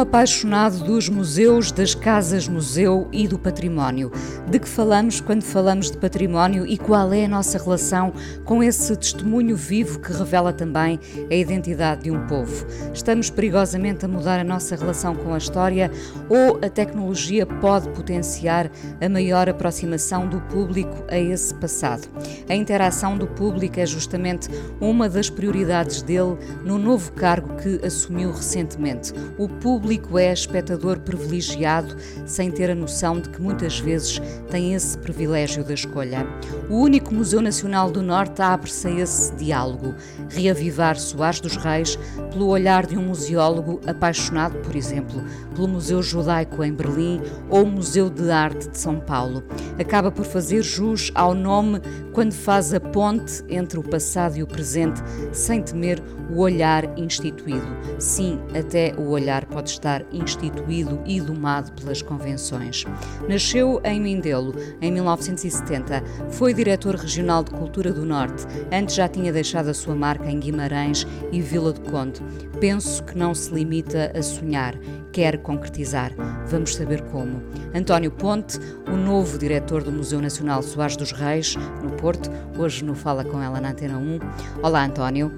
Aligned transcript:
Apaixonado 0.00 0.84
dos 0.84 1.08
museus, 1.08 1.72
das 1.72 1.94
casas-museu 1.94 3.08
e 3.12 3.26
do 3.26 3.38
património. 3.38 4.12
De 4.50 4.58
que 4.58 4.66
falamos 4.66 5.20
quando 5.20 5.42
falamos 5.42 5.90
de 5.90 5.98
património 5.98 6.66
e 6.66 6.78
qual 6.78 7.12
é 7.12 7.26
a 7.26 7.28
nossa 7.28 7.58
relação 7.58 8.14
com 8.46 8.62
esse 8.62 8.96
testemunho 8.96 9.54
vivo 9.54 10.00
que 10.00 10.10
revela 10.10 10.54
também 10.54 10.98
a 11.30 11.34
identidade 11.34 12.04
de 12.04 12.10
um 12.10 12.26
povo? 12.26 12.66
Estamos 12.94 13.28
perigosamente 13.28 14.06
a 14.06 14.08
mudar 14.08 14.40
a 14.40 14.44
nossa 14.44 14.74
relação 14.74 15.14
com 15.14 15.34
a 15.34 15.38
história 15.38 15.90
ou 16.30 16.58
a 16.64 16.70
tecnologia 16.70 17.44
pode 17.44 17.90
potenciar 17.90 18.70
a 18.98 19.08
maior 19.10 19.50
aproximação 19.50 20.26
do 20.26 20.40
público 20.40 21.04
a 21.08 21.18
esse 21.18 21.52
passado? 21.52 22.08
A 22.48 22.54
interação 22.54 23.18
do 23.18 23.26
público 23.26 23.78
é 23.78 23.84
justamente 23.84 24.48
uma 24.80 25.10
das 25.10 25.28
prioridades 25.28 26.00
dele 26.00 26.38
no 26.64 26.78
novo 26.78 27.12
cargo 27.12 27.54
que 27.56 27.84
assumiu 27.84 28.32
recentemente. 28.32 29.12
O 29.36 29.46
público 29.46 30.18
é 30.18 30.32
espectador 30.32 31.00
privilegiado, 31.00 31.94
sem 32.24 32.50
ter 32.50 32.70
a 32.70 32.74
noção 32.74 33.20
de 33.20 33.28
que 33.28 33.42
muitas 33.42 33.78
vezes 33.78 34.18
tem 34.48 34.74
esse 34.74 34.96
privilégio 34.98 35.62
da 35.62 35.74
escolha. 35.74 36.26
O 36.68 36.76
único 36.76 37.14
Museu 37.14 37.40
Nacional 37.40 37.90
do 37.90 38.02
Norte 38.02 38.40
abre-se 38.42 38.88
a 38.88 38.90
esse 38.90 39.34
diálogo, 39.34 39.94
reavivar 40.28 40.98
Soares 40.98 41.40
dos 41.40 41.56
Reis 41.56 41.98
pelo 42.30 42.48
olhar 42.48 42.86
de 42.86 42.96
um 42.96 43.02
museólogo 43.02 43.80
apaixonado, 43.86 44.58
por 44.58 44.74
exemplo, 44.74 45.22
pelo 45.54 45.68
Museu 45.68 46.02
Judaico 46.02 46.64
em 46.64 46.72
Berlim 46.72 47.20
ou 47.48 47.66
Museu 47.66 48.08
de 48.08 48.30
Arte 48.30 48.68
de 48.68 48.78
São 48.78 48.98
Paulo. 48.98 49.42
Acaba 49.78 50.10
por 50.10 50.24
fazer 50.24 50.62
jus 50.62 51.10
ao 51.14 51.34
nome 51.34 51.80
quando 52.12 52.32
faz 52.32 52.72
a 52.72 52.80
ponte 52.80 53.44
entre 53.48 53.78
o 53.78 53.82
passado 53.82 54.36
e 54.36 54.42
o 54.42 54.46
presente, 54.46 55.00
sem 55.32 55.62
temer 55.62 56.02
o 56.30 56.40
olhar 56.40 56.98
instituído. 56.98 57.66
Sim, 57.98 58.40
até 58.58 58.94
o 58.98 59.08
olhar 59.08 59.46
pode 59.46 59.70
estar 59.70 60.04
instituído 60.12 61.00
e 61.06 61.20
domado 61.20 61.72
pelas 61.72 62.02
convenções. 62.02 62.84
Nasceu 63.28 63.80
em 63.84 64.00
Mindelo 64.00 64.37
em 64.80 64.92
1970, 64.92 66.02
foi 66.30 66.54
diretor 66.54 66.94
regional 66.94 67.44
de 67.44 67.50
Cultura 67.50 67.92
do 67.92 68.04
Norte. 68.04 68.46
Antes 68.72 68.94
já 68.94 69.08
tinha 69.08 69.32
deixado 69.32 69.68
a 69.68 69.74
sua 69.74 69.94
marca 69.94 70.30
em 70.30 70.38
Guimarães 70.40 71.06
e 71.32 71.40
Vila 71.40 71.72
do 71.72 71.80
Conde. 71.90 72.20
Penso 72.60 73.04
que 73.04 73.16
não 73.16 73.34
se 73.34 73.52
limita 73.52 74.12
a 74.16 74.22
sonhar, 74.22 74.74
quer 75.12 75.38
concretizar. 75.38 76.12
Vamos 76.46 76.74
saber 76.74 77.02
como. 77.02 77.42
António 77.74 78.10
Ponte, 78.10 78.58
o 78.86 78.96
novo 78.96 79.38
diretor 79.38 79.82
do 79.82 79.92
Museu 79.92 80.20
Nacional 80.20 80.62
Soares 80.62 80.96
dos 80.96 81.12
Reis, 81.12 81.56
no 81.82 81.90
Porto, 81.92 82.30
hoje 82.58 82.84
no 82.84 82.94
Fala 82.94 83.24
com 83.24 83.42
ela 83.42 83.60
na 83.60 83.70
Antena 83.70 83.98
1. 83.98 84.18
Olá, 84.62 84.84
António. 84.84 85.32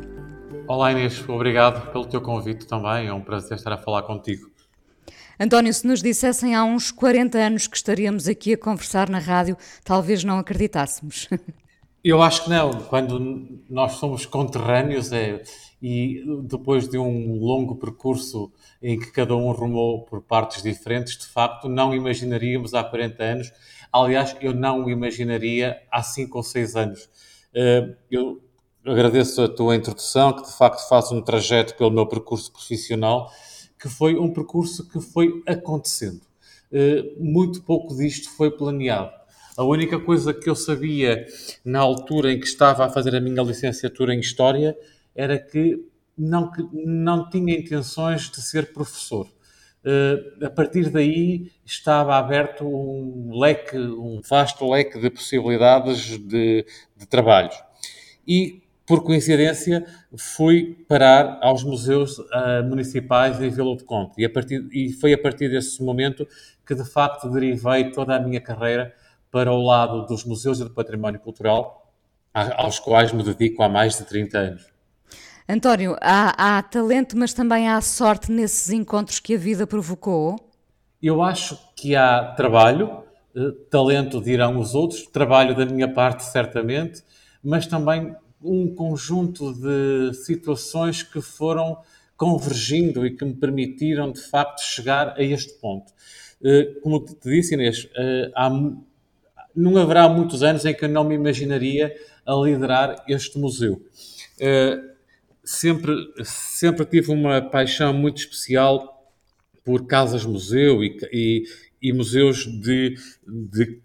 Olá 0.66 0.92
Inês, 0.92 1.28
obrigado 1.28 1.90
pelo 1.90 2.06
teu 2.06 2.20
convite 2.20 2.64
também, 2.64 3.08
é 3.08 3.12
um 3.12 3.20
prazer 3.20 3.56
estar 3.56 3.72
a 3.72 3.76
falar 3.76 4.02
contigo. 4.02 4.49
António, 5.42 5.72
se 5.72 5.86
nos 5.86 6.02
dissessem 6.02 6.55
há 6.55 6.62
uns 6.62 6.91
40 6.91 7.38
anos 7.38 7.66
que 7.66 7.74
estaríamos 7.74 8.28
aqui 8.28 8.52
a 8.52 8.58
conversar 8.58 9.08
na 9.08 9.19
rádio, 9.19 9.56
talvez 9.83 10.23
não 10.23 10.39
acreditássemos. 10.39 11.30
Eu 12.05 12.20
acho 12.20 12.45
que 12.45 12.51
não, 12.51 12.70
quando 12.83 13.58
nós 13.68 13.92
somos 13.92 14.27
conterrâneos 14.27 15.12
é, 15.12 15.42
e 15.80 16.23
depois 16.42 16.89
de 16.89 16.98
um 16.98 17.39
longo 17.39 17.77
percurso 17.77 18.52
em 18.83 18.98
que 18.98 19.11
cada 19.12 19.34
um 19.34 19.51
rumou 19.51 20.05
por 20.05 20.20
partes 20.20 20.62
diferentes, 20.62 21.17
de 21.17 21.27
facto 21.27 21.70
não 21.70 21.95
imaginaríamos 21.95 22.74
há 22.74 22.84
40 22.84 23.22
anos, 23.22 23.52
aliás, 23.90 24.36
eu 24.42 24.55
não 24.55 24.90
imaginaria 24.90 25.80
há 25.90 26.02
5 26.02 26.36
ou 26.36 26.45
6 26.45 26.77
anos. 26.77 27.08
Eh, 27.55 27.96
eu 28.11 28.42
agradeço 28.84 29.42
a 29.42 29.48
tua 29.48 29.74
introdução, 29.74 30.34
que 30.34 30.42
de 30.42 30.52
facto 30.52 30.86
faz 30.86 31.11
um 31.11 31.22
trajeto 31.22 31.74
pelo 31.77 31.90
meu 31.90 32.07
percurso 32.07 32.52
profissional, 32.52 33.30
que 33.80 33.89
foi 33.89 34.14
um 34.17 34.33
percurso 34.33 34.89
que 34.89 35.01
foi 35.01 35.42
acontecendo. 35.46 36.20
Eh, 36.73 37.14
muito 37.18 37.63
pouco 37.63 37.96
disto 37.96 38.30
foi 38.30 38.51
planeado. 38.51 39.11
A 39.57 39.64
única 39.64 39.98
coisa 39.98 40.33
que 40.33 40.48
eu 40.48 40.55
sabia 40.55 41.27
na 41.64 41.80
altura 41.80 42.33
em 42.33 42.39
que 42.39 42.46
estava 42.46 42.85
a 42.85 42.89
fazer 42.89 43.14
a 43.17 43.20
minha 43.20 43.42
licenciatura 43.42 44.14
em 44.14 44.20
História 44.20 44.77
era 45.14 45.39
que 45.39 45.85
não, 46.17 46.51
não 46.73 47.29
tinha 47.29 47.58
intenções 47.58 48.30
de 48.30 48.40
ser 48.40 48.73
professor. 48.73 49.27
Uh, 49.83 50.45
a 50.45 50.51
partir 50.51 50.90
daí 50.90 51.51
estava 51.64 52.17
aberto 52.17 52.67
um 52.67 53.39
leque, 53.39 53.79
um 53.79 54.20
vasto 54.29 54.70
leque 54.70 55.01
de 55.01 55.08
possibilidades 55.08 56.19
de, 56.19 56.67
de 56.96 57.07
trabalhos. 57.07 57.57
E 58.29 58.63
por 58.90 59.05
coincidência, 59.05 59.86
fui 60.17 60.84
parar 60.89 61.39
aos 61.42 61.62
museus 61.62 62.18
uh, 62.18 62.64
municipais 62.68 63.40
em 63.40 63.48
Vila 63.48 63.77
do 63.77 63.84
Conde. 63.84 64.11
E, 64.18 64.24
a 64.24 64.28
partir, 64.28 64.67
e 64.73 64.90
foi 64.90 65.12
a 65.12 65.18
partir 65.18 65.48
desse 65.48 65.80
momento 65.80 66.27
que, 66.67 66.74
de 66.74 66.84
facto, 66.84 67.30
derivei 67.30 67.92
toda 67.92 68.17
a 68.17 68.18
minha 68.18 68.40
carreira 68.40 68.92
para 69.30 69.52
o 69.52 69.62
lado 69.62 70.06
dos 70.06 70.24
museus 70.24 70.58
e 70.58 70.64
do 70.64 70.70
património 70.70 71.20
cultural, 71.20 71.89
aos 72.34 72.80
quais 72.80 73.12
me 73.12 73.23
dedico 73.23 73.62
há 73.62 73.68
mais 73.68 73.96
de 73.96 74.05
30 74.05 74.39
anos. 74.39 74.67
António, 75.48 75.96
há, 76.01 76.58
há 76.58 76.61
talento, 76.61 77.17
mas 77.17 77.33
também 77.33 77.68
há 77.68 77.80
sorte 77.80 78.33
nesses 78.33 78.70
encontros 78.70 79.20
que 79.20 79.36
a 79.36 79.39
vida 79.39 79.68
provocou? 79.68 80.34
Eu 81.01 81.22
acho 81.22 81.57
que 81.77 81.95
há 81.95 82.34
trabalho, 82.36 83.05
eh, 83.36 83.52
talento 83.70 84.20
dirão 84.20 84.58
os 84.58 84.74
outros, 84.74 85.07
trabalho 85.07 85.55
da 85.55 85.64
minha 85.64 85.86
parte, 85.86 86.24
certamente, 86.24 87.05
mas 87.42 87.68
também 87.68 88.17
um 88.42 88.74
conjunto 88.74 89.52
de 89.55 90.14
situações 90.14 91.02
que 91.02 91.20
foram 91.20 91.78
convergindo 92.17 93.06
e 93.06 93.17
que 93.17 93.24
me 93.24 93.34
permitiram, 93.34 94.12
de 94.12 94.20
facto, 94.20 94.61
chegar 94.61 95.14
a 95.17 95.23
este 95.23 95.55
ponto. 95.55 95.92
Eh, 96.42 96.74
como 96.83 97.05
te 97.05 97.17
disse, 97.30 97.55
Inês, 97.55 97.89
eh, 97.96 98.30
há, 98.34 98.51
não 99.55 99.77
haverá 99.77 100.08
muitos 100.08 100.42
anos 100.42 100.64
em 100.64 100.74
que 100.74 100.84
eu 100.84 100.89
não 100.89 101.05
me 101.05 101.14
imaginaria 101.14 101.95
a 102.27 102.34
liderar 102.34 103.05
este 103.08 103.39
museu. 103.39 103.83
Eh, 104.39 104.78
sempre, 105.45 105.95
sempre 106.24 106.84
tive 106.86 107.11
uma 107.11 107.40
paixão 107.42 107.92
muito 107.92 108.18
especial 108.18 109.11
por 109.64 109.86
casas-museu 109.86 110.83
e, 110.83 110.98
e, 111.12 111.45
e, 111.83 111.92
museus 111.92 112.46
de, 112.46 112.96
de 113.27 113.80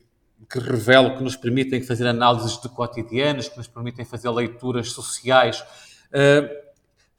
que 0.49 0.59
revelam, 0.59 1.17
que 1.17 1.23
nos 1.23 1.35
permitem 1.35 1.81
fazer 1.81 2.07
análises 2.07 2.59
de 2.61 2.69
cotidianos, 2.69 3.49
que 3.49 3.57
nos 3.57 3.67
permitem 3.67 4.05
fazer 4.05 4.29
leituras 4.29 4.91
sociais. 4.91 5.61
Uh, 6.11 6.65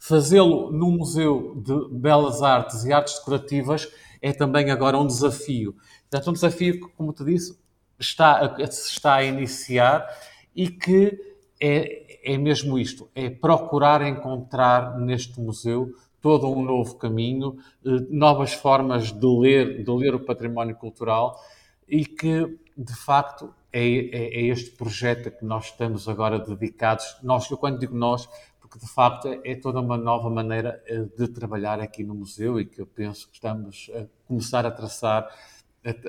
Fazê-lo 0.08 0.70
num 0.70 0.92
museu 0.92 1.60
de 1.64 1.88
belas 1.98 2.40
artes 2.40 2.84
e 2.84 2.92
artes 2.92 3.18
decorativas 3.18 3.88
é 4.22 4.32
também 4.32 4.70
agora 4.70 4.96
um 4.96 5.04
desafio. 5.06 5.74
Portanto, 6.02 6.30
um 6.30 6.32
desafio 6.32 6.74
que, 6.74 6.94
como 6.94 7.12
te 7.12 7.24
disse, 7.24 7.58
está 7.98 8.56
a, 8.56 8.62
está 8.62 9.14
a 9.16 9.24
iniciar 9.24 10.06
e 10.54 10.68
que 10.68 11.18
é, 11.60 12.34
é 12.34 12.38
mesmo 12.38 12.78
isto, 12.78 13.10
é 13.16 13.28
procurar 13.30 14.00
encontrar 14.02 14.96
neste 14.96 15.40
museu 15.40 15.92
todo 16.20 16.48
um 16.48 16.62
novo 16.62 16.94
caminho, 16.96 17.56
eh, 17.84 18.06
novas 18.08 18.52
formas 18.52 19.10
de 19.10 19.26
ler, 19.26 19.82
de 19.82 19.90
ler 19.90 20.14
o 20.14 20.20
património 20.20 20.76
cultural 20.76 21.36
e 21.88 22.04
que 22.04 22.58
de 22.76 22.94
facto, 22.94 23.54
é, 23.72 23.80
é, 23.80 24.40
é, 24.40 24.46
este 24.48 24.70
projeto 24.72 25.28
a 25.28 25.30
que 25.30 25.44
nós 25.44 25.66
estamos 25.66 26.08
agora 26.08 26.38
dedicados. 26.38 27.16
Nós, 27.22 27.50
eu 27.50 27.56
quando 27.56 27.78
digo 27.78 27.96
nós, 27.96 28.28
porque 28.60 28.78
de 28.78 28.86
facto 28.86 29.28
é 29.44 29.54
toda 29.54 29.80
uma 29.80 29.96
nova 29.96 30.28
maneira 30.28 30.82
eh, 30.86 31.06
de 31.16 31.28
trabalhar 31.28 31.80
aqui 31.80 32.04
no 32.04 32.14
museu 32.14 32.60
e 32.60 32.66
que 32.66 32.80
eu 32.80 32.86
penso 32.86 33.28
que 33.28 33.34
estamos 33.34 33.90
a 33.94 34.06
começar 34.26 34.66
a 34.66 34.70
traçar 34.70 35.28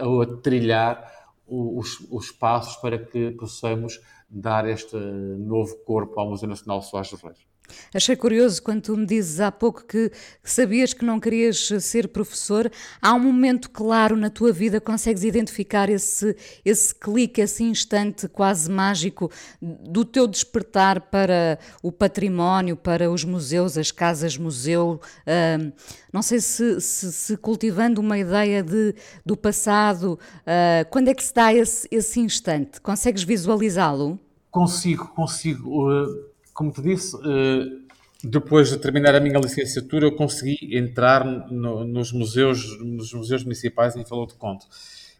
ou 0.02 0.22
a, 0.22 0.26
a, 0.26 0.38
trilhar 0.38 1.10
os, 1.48 2.00
os 2.12 2.32
passos 2.32 2.76
para 2.78 2.98
que 2.98 3.32
possamos 3.32 4.02
dar 4.30 4.68
este 4.68 4.98
novo 4.98 5.78
corpo 5.86 6.20
ao 6.20 6.30
Museu 6.30 6.50
Nacional 6.50 6.82
Soares 6.82 7.12
dos 7.12 7.22
Reis. 7.22 7.48
Achei 7.94 8.16
curioso 8.16 8.62
quando 8.62 8.82
tu 8.82 8.98
me 8.98 9.06
dizes 9.06 9.40
há 9.40 9.52
pouco 9.52 9.84
que, 9.84 10.12
sabias 10.44 10.94
que 10.94 11.06
não 11.06 11.20
querias 11.20 11.70
ser 11.82 12.08
professor. 12.08 12.72
Há 13.02 13.14
um 13.14 13.20
momento 13.20 13.70
claro 13.70 14.16
na 14.16 14.30
tua 14.30 14.52
vida, 14.52 14.80
consegues 14.80 15.24
identificar 15.24 15.90
esse, 15.90 16.36
esse 16.64 16.94
clique, 16.94 17.42
esse 17.42 17.64
instante 17.64 18.28
quase 18.28 18.70
mágico 18.70 19.32
do 19.62 20.04
teu 20.06 20.28
despertar 20.28 21.02
para 21.02 21.60
o 21.82 21.92
património, 21.92 22.76
para 22.76 23.10
os 23.10 23.24
museus, 23.24 23.78
as 23.78 23.92
casas-museu. 23.92 25.00
Uh, 25.26 25.72
não 26.12 26.22
sei 26.22 26.40
se, 26.40 26.80
se, 26.82 27.12
se, 27.12 27.38
cultivando 27.38 28.02
uma 28.02 28.18
ideia 28.18 28.64
de, 28.64 28.96
do 29.26 29.36
passado, 29.36 30.20
uh, 30.42 30.90
quando 30.90 31.10
é 31.10 31.14
que 31.14 31.24
se 31.24 31.34
dá 31.34 31.54
esse, 31.54 31.88
esse 31.92 32.20
instante? 32.20 32.82
Consegues 32.82 33.24
visualizá-lo? 33.24 34.20
Consigo, 34.52 35.08
consigo. 35.10 35.88
Uh 35.88 36.37
como 36.58 36.72
te 36.72 36.82
disse, 36.82 37.16
eh, 37.18 37.68
depois 38.24 38.72
de 38.72 38.80
terminar 38.80 39.14
a 39.14 39.20
minha 39.20 39.38
licenciatura, 39.38 40.08
eu 40.08 40.16
consegui 40.16 40.76
entrar 40.76 41.24
no, 41.24 41.86
nos 41.86 42.12
museus, 42.12 42.80
nos 42.80 43.14
museus 43.14 43.44
municipais 43.44 43.96
em 43.96 44.04
Vila 44.04 44.26
de 44.26 44.34
Conde. 44.34 44.66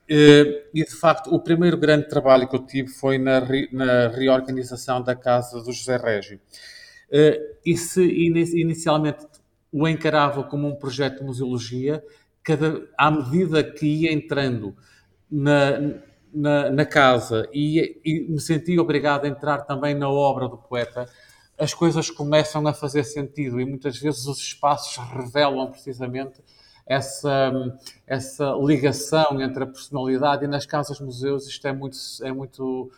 Eh, 0.10 0.64
e 0.74 0.84
de 0.84 0.96
facto, 0.96 1.32
o 1.32 1.40
primeiro 1.40 1.78
grande 1.78 2.10
trabalho 2.10 2.48
que 2.48 2.56
eu 2.56 2.66
tive 2.66 2.90
foi 2.90 3.20
na, 3.20 3.42
na 3.72 4.08
reorganização 4.08 5.00
da 5.04 5.14
casa 5.14 5.62
do 5.62 5.72
José 5.72 5.98
Régio. 5.98 6.40
Eh, 7.12 7.40
e 7.64 7.78
se 7.78 8.02
inicialmente 8.04 9.28
o 9.72 9.88
encarava 9.88 10.44
como 10.44 10.68
um 10.68 10.76
projeto 10.76 11.20
de 11.20 11.24
museologia, 11.24 12.04
cada, 12.44 12.82
à 12.98 13.12
medida 13.12 13.64
que 13.64 13.86
ia 13.86 14.12
entrando 14.12 14.76
na, 15.30 16.02
na, 16.34 16.72
na 16.72 16.86
casa 16.86 17.48
e, 17.54 18.02
e, 18.04 18.22
me 18.28 18.40
senti 18.40 18.80
obrigado 18.80 19.26
a 19.26 19.28
entrar 19.28 19.60
também 19.60 19.94
na 19.94 20.10
obra 20.10 20.48
do 20.48 20.58
poeta, 20.58 21.08
as 21.58 21.74
coisas 21.74 22.10
começam 22.10 22.66
a 22.68 22.74
fazer 22.74 23.04
sentido 23.04 23.60
e 23.60 23.66
muitas 23.66 23.98
vezes 23.98 24.26
os 24.28 24.40
espaços 24.40 24.98
revelam 24.98 25.72
precisamente 25.72 26.42
essa, 26.86 27.52
essa 28.06 28.54
ligação 28.62 29.42
entre 29.42 29.64
a 29.64 29.68
personalidade 29.68 30.46
e 30.46 30.48
nas 30.48 30.66
casas-museus 30.66 31.48
isto 31.48 31.68
é 31.68 31.74
muito, 31.74 31.98
é 32.22 32.32
muito 32.32 32.90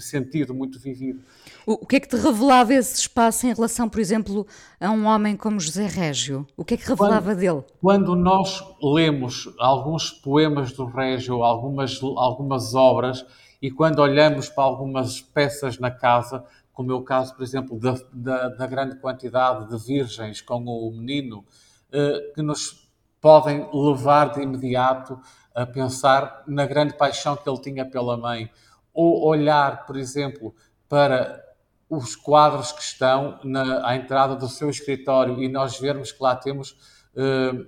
sentido, 0.00 0.54
muito 0.54 0.80
vivido. 0.80 1.20
O, 1.66 1.86
que 1.86 1.96
é 1.96 2.00
que 2.00 2.08
te 2.08 2.16
revelava 2.16 2.74
esse 2.74 2.98
espaço 2.98 3.46
em 3.46 3.54
relação, 3.54 3.88
por 3.88 4.00
exemplo, 4.00 4.46
a 4.80 4.90
um 4.90 5.04
homem 5.06 5.36
como 5.36 5.60
José 5.60 5.86
Régio? 5.86 6.46
O 6.56 6.64
que 6.64 6.74
é 6.74 6.76
que 6.76 6.88
revelava 6.88 7.26
quando, 7.26 7.38
dele? 7.38 7.62
Quando 7.80 8.16
nós 8.16 8.64
lemos 8.82 9.48
alguns 9.58 10.10
poemas 10.10 10.72
do 10.72 10.86
Régio, 10.86 11.42
algumas, 11.44 12.00
algumas 12.02 12.74
obras, 12.74 13.24
e 13.62 13.70
quando 13.70 13.98
olhamos 13.98 14.48
para 14.48 14.64
algumas 14.64 15.20
peças 15.20 15.78
na 15.78 15.90
casa, 15.90 16.42
como 16.80 16.92
é 16.92 16.94
o 16.94 17.02
caso, 17.02 17.34
por 17.34 17.42
exemplo, 17.42 17.78
da, 17.78 17.94
da, 18.10 18.48
da 18.48 18.66
grande 18.66 18.96
quantidade 18.96 19.68
de 19.68 19.86
virgens 19.86 20.40
com 20.40 20.64
o 20.64 20.90
menino, 20.90 21.44
eh, 21.92 22.32
que 22.34 22.40
nos 22.40 22.90
podem 23.20 23.68
levar 23.70 24.32
de 24.32 24.40
imediato 24.40 25.20
a 25.54 25.66
pensar 25.66 26.42
na 26.46 26.64
grande 26.64 26.94
paixão 26.94 27.36
que 27.36 27.46
ele 27.46 27.60
tinha 27.60 27.84
pela 27.84 28.16
mãe, 28.16 28.50
ou 28.94 29.26
olhar, 29.26 29.84
por 29.84 29.94
exemplo, 29.94 30.54
para 30.88 31.44
os 31.86 32.16
quadros 32.16 32.72
que 32.72 32.80
estão 32.80 33.38
na, 33.44 33.86
à 33.86 33.94
entrada 33.94 34.34
do 34.34 34.48
seu 34.48 34.70
escritório 34.70 35.42
e 35.42 35.50
nós 35.50 35.78
vermos 35.78 36.12
que 36.12 36.22
lá 36.22 36.34
temos 36.34 36.74
eh, 37.14 37.62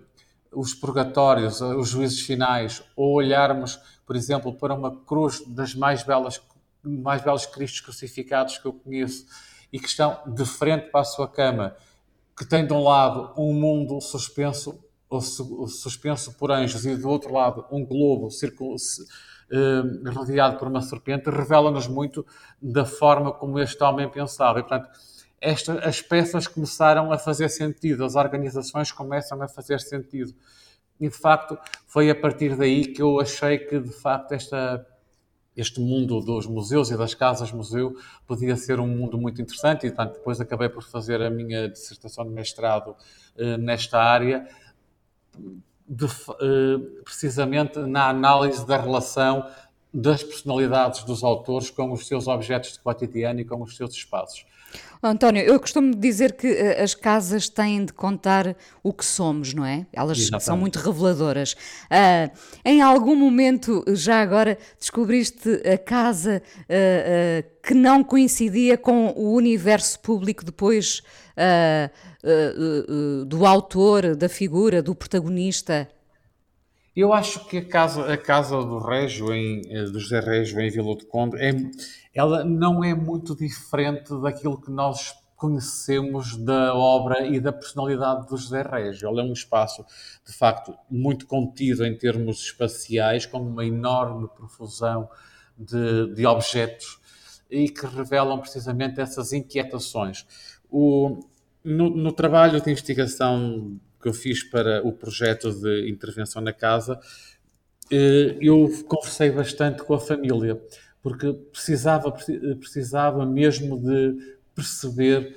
os 0.51 0.73
purgatórios, 0.73 1.61
os 1.61 1.91
juízes 1.91 2.23
finais, 2.23 2.83
ou 2.97 3.13
olharmos, 3.13 3.79
por 4.07 4.17
exemplo, 4.17 4.55
para 4.55 4.73
uma 4.73 5.05
cruz 5.05 5.47
das 5.47 5.75
mais 5.75 6.03
belas 6.03 6.39
mais 6.83 7.23
belos 7.23 7.47
cristos 7.47 7.81
crucificados 7.81 8.59
que 8.59 8.67
eu 8.67 8.73
conheço 8.73 9.27
e 9.73 9.79
que 9.79 9.87
estão 9.87 10.21
de 10.27 10.45
frente 10.45 10.91
para 10.91 11.01
a 11.01 11.05
sua 11.05 11.29
cama, 11.29 11.77
que 12.37 12.45
tem 12.45 12.67
de 12.67 12.73
um 12.73 12.83
lado 12.83 13.33
um 13.37 13.55
mundo 13.55 14.01
suspenso, 14.01 14.79
suspenso 15.69 16.35
por 16.35 16.51
anjos 16.51 16.85
e 16.85 16.97
do 16.97 17.09
outro 17.09 17.33
lado 17.33 17.65
um 17.71 17.85
globo 17.85 18.29
eh, 19.51 20.11
rodeado 20.11 20.59
por 20.59 20.67
uma 20.67 20.81
serpente, 20.81 21.29
revela-nos 21.29 21.87
muito 21.87 22.27
da 22.61 22.85
forma 22.85 23.33
como 23.33 23.59
este 23.59 23.83
homem 23.85 24.09
pensava. 24.09 24.59
E, 24.59 24.63
portanto, 24.63 24.89
esta, 25.41 25.75
as 25.87 26.01
peças 26.01 26.47
começaram 26.47 27.13
a 27.13 27.19
fazer 27.19 27.49
sentido, 27.49 28.05
as 28.05 28.15
organizações 28.15 28.91
começam 28.93 29.43
a 29.43 29.49
fazer 29.49 29.81
sentido. 29.81 30.33
E, 30.99 31.09
de 31.09 31.15
facto, 31.15 31.59
foi 31.87 32.09
a 32.09 32.15
partir 32.15 32.57
daí 32.57 32.87
que 32.87 33.03
eu 33.03 33.21
achei 33.21 33.59
que, 33.59 33.79
de 33.79 33.93
facto, 33.93 34.33
esta 34.33 34.87
este 35.57 35.81
mundo 35.81 36.21
dos 36.21 36.47
museus 36.47 36.91
e 36.91 36.97
das 36.97 37.15
casas-museu 37.15 37.97
podia 38.27 38.57
ser 38.57 38.81
um 38.81 38.87
mundo 38.87 39.19
muito 39.19 39.41
interessante 39.41 39.87
e, 39.87 39.91
portanto, 39.91 40.15
depois 40.15 40.41
acabei 40.41 40.69
por 40.69 40.83
fazer 40.83 41.21
a 41.23 41.31
minha 41.31 41.69
dissertação 41.69 42.25
de 42.25 42.31
mestrado 42.31 42.97
eh, 43.37 43.57
nesta 43.59 43.99
área, 43.99 44.49
de, 45.87 46.07
eh, 46.07 47.03
precisamente 47.05 47.79
na 47.81 48.09
análise 48.09 48.67
da 48.67 48.79
relação 48.79 49.47
das 49.93 50.23
personalidades 50.23 51.05
dos 51.05 51.23
autores 51.23 51.71
com 51.71 51.93
os 51.93 52.07
seus 52.07 52.27
objetos 52.27 52.73
de 52.73 52.81
cotidiano 52.81 53.41
e 53.41 53.45
com 53.45 53.61
os 53.63 53.77
seus 53.77 53.95
espaços. 53.95 54.45
António, 55.03 55.43
eu 55.43 55.59
costumo 55.59 55.95
dizer 55.95 56.33
que 56.33 56.47
uh, 56.47 56.83
as 56.83 56.95
casas 56.95 57.49
têm 57.49 57.85
de 57.85 57.93
contar 57.93 58.57
o 58.83 58.93
que 58.93 59.05
somos, 59.05 59.53
não 59.53 59.65
é? 59.65 59.85
Elas 59.93 60.19
Exatamente. 60.19 60.45
são 60.45 60.57
muito 60.57 60.79
reveladoras. 60.79 61.55
Uh, 61.55 62.31
em 62.65 62.81
algum 62.81 63.17
momento, 63.17 63.85
já 63.89 64.23
agora, 64.23 64.57
descobriste 64.79 65.61
a 65.69 65.77
casa 65.77 66.41
uh, 66.61 67.45
que 67.63 67.75
não 67.75 68.05
coincidia 68.05 68.79
com 68.79 69.09
o 69.17 69.35
universo 69.35 69.99
público 70.01 70.45
depois 70.45 71.03
do 73.27 73.47
autor, 73.47 74.15
da 74.15 74.29
figura, 74.29 74.83
do 74.83 74.95
protagonista? 74.95 75.89
Eu 76.95 77.13
acho 77.13 77.47
que 77.47 77.59
a 77.59 77.65
casa, 77.65 78.13
a 78.13 78.19
casa 78.19 78.57
do 78.59 78.79
Régio, 78.79 79.33
em, 79.33 79.63
do 79.63 79.99
José 79.99 80.21
Régio, 80.21 80.61
em 80.61 80.71
Vila 80.71 80.95
do 80.95 81.07
Conde, 81.07 81.37
é 81.39 81.53
ela 82.15 82.45
não 82.45 82.85
é 82.85 82.95
muito 82.95 83.35
diferente 83.35 84.15
daquilo 84.21 84.61
que 84.61 84.71
nós 84.71 85.15
conhecemos 85.43 86.37
da 86.37 86.73
obra 86.75 87.27
e 87.27 87.41
da 87.41 87.53
personalidade 87.53 88.29
do 88.29 88.37
José 88.37 88.63
Régio. 88.63 89.09
Ela 89.09 89.23
é 89.23 89.25
um 89.25 89.33
espaço, 89.33 89.85
de 90.25 90.33
facto, 90.33 90.73
muito 90.89 91.27
contido 91.27 91.85
em 91.85 91.97
termos 91.97 92.45
espaciais, 92.45 93.27
com 93.27 93.39
uma 93.39 93.65
enorme 93.65 94.29
profusão 94.29 95.09
de, 95.59 96.15
de 96.15 96.27
objetos 96.27 97.01
e 97.51 97.69
que 97.69 97.87
revelam 97.87 98.39
precisamente 98.39 99.01
essas 99.01 99.33
inquietações. 99.33 100.27
O, 100.71 101.21
no, 101.65 101.91
no, 101.91 102.13
trabalho 102.13 102.61
de 102.61 102.71
investigação 102.71 103.81
que 104.03 104.09
eu 104.09 104.13
fiz 104.13 104.43
para 104.43 104.87
o 104.87 104.93
projeto 104.93 105.53
de 105.53 105.89
intervenção 105.89 106.43
na 106.43 106.53
casa, 106.53 106.99
eh, 107.91 108.37
eu 108.41 108.69
conversei 108.89 109.31
bastante 109.31 109.83
com 109.85 109.95
a 109.95 110.01
família 110.01 110.61
porque 111.03 111.33
precisava, 111.33 112.13
precisava 112.13 113.27
mesmo 113.27 113.79
de 113.79 114.37
perceber 114.55 115.37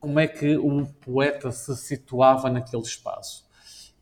como 0.00 0.18
é 0.18 0.26
que 0.26 0.56
o 0.56 0.84
poeta 1.00 1.50
se 1.52 1.74
situava 1.76 2.50
naquele 2.50 2.82
espaço. 2.82 3.46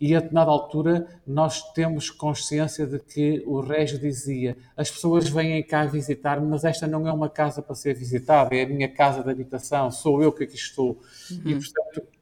E 0.00 0.14
a 0.14 0.19
determinada 0.19 0.50
altura 0.50 1.07
nós 1.26 1.73
temos 1.73 2.11
consciência 2.11 2.87
de 2.87 2.99
que 2.99 3.43
o 3.47 3.61
Régio 3.61 3.99
dizia: 3.99 4.57
as 4.76 4.90
pessoas 4.90 5.29
vêm 5.29 5.62
cá 5.62 5.87
visitar-me, 5.87 6.47
mas 6.47 6.64
esta 6.64 6.87
não 6.87 7.07
é 7.07 7.12
uma 7.12 7.29
casa 7.29 7.62
para 7.62 7.75
ser 7.75 7.95
visitada, 7.95 8.55
é 8.57 8.64
a 8.64 8.69
minha 8.69 8.88
casa 8.88 9.23
de 9.23 9.31
habitação, 9.31 9.90
sou 9.90 10.23
eu 10.23 10.33
que 10.33 10.45
aqui 10.45 10.57
estou. 10.57 11.00
Uhum. 11.31 11.43
E 11.45 11.55
portanto 11.55 12.13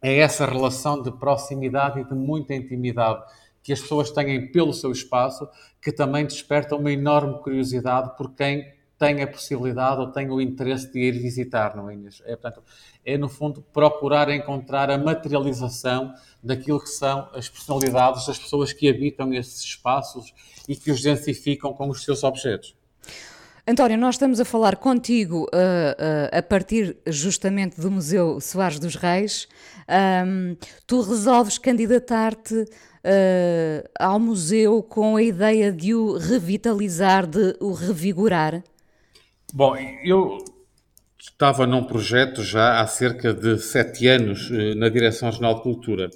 é 0.00 0.18
essa 0.18 0.46
relação 0.46 1.02
de 1.02 1.10
proximidade 1.10 2.00
e 2.00 2.04
de 2.04 2.14
muita 2.14 2.54
intimidade 2.54 3.22
que 3.62 3.72
as 3.72 3.80
pessoas 3.80 4.10
têm 4.10 4.50
pelo 4.50 4.72
seu 4.72 4.90
espaço, 4.90 5.48
que 5.82 5.92
também 5.92 6.24
desperta 6.24 6.76
uma 6.76 6.90
enorme 6.90 7.38
curiosidade 7.42 8.16
por 8.16 8.34
quem 8.34 8.72
tem 8.98 9.22
a 9.22 9.26
possibilidade 9.26 10.00
ou 10.00 10.08
tem 10.08 10.28
o 10.28 10.40
interesse 10.40 10.92
de 10.92 10.98
ir 10.98 11.12
visitar, 11.12 11.76
não 11.76 11.88
é, 11.88 11.94
Inês? 11.94 12.20
É, 12.24 12.34
portanto, 12.34 12.64
é, 13.04 13.16
no 13.16 13.28
fundo, 13.28 13.62
procurar 13.72 14.28
encontrar 14.30 14.90
a 14.90 14.98
materialização 14.98 16.12
daquilo 16.42 16.80
que 16.80 16.88
são 16.88 17.28
as 17.32 17.48
personalidades 17.48 18.26
das 18.26 18.38
pessoas 18.38 18.72
que 18.72 18.88
habitam 18.88 19.32
esses 19.32 19.62
espaços 19.62 20.34
e 20.68 20.74
que 20.74 20.90
os 20.90 21.00
densificam 21.00 21.72
com 21.72 21.88
os 21.88 22.02
seus 22.02 22.24
objetos. 22.24 22.76
António, 23.70 23.98
nós 23.98 24.14
estamos 24.14 24.40
a 24.40 24.46
falar 24.46 24.76
contigo 24.76 25.42
uh, 25.42 25.44
uh, 25.44 26.38
a 26.38 26.42
partir 26.42 26.96
justamente 27.06 27.78
do 27.78 27.90
Museu 27.90 28.40
Soares 28.40 28.78
dos 28.78 28.94
Reis. 28.94 29.46
Um, 30.26 30.56
tu 30.86 31.02
resolves 31.02 31.58
candidatar-te 31.58 32.54
uh, 32.54 33.88
ao 34.00 34.18
museu 34.18 34.82
com 34.82 35.16
a 35.16 35.22
ideia 35.22 35.70
de 35.70 35.94
o 35.94 36.16
revitalizar, 36.16 37.26
de 37.26 37.58
o 37.60 37.74
revigorar? 37.74 38.64
Bom, 39.52 39.76
eu 40.02 40.38
estava 41.20 41.66
num 41.66 41.84
projeto 41.84 42.42
já 42.42 42.80
há 42.80 42.86
cerca 42.86 43.34
de 43.34 43.58
sete 43.58 44.06
anos 44.06 44.48
na 44.78 44.88
Direção 44.88 45.28
Regional 45.28 45.56
de 45.56 45.62
Cultura 45.62 46.08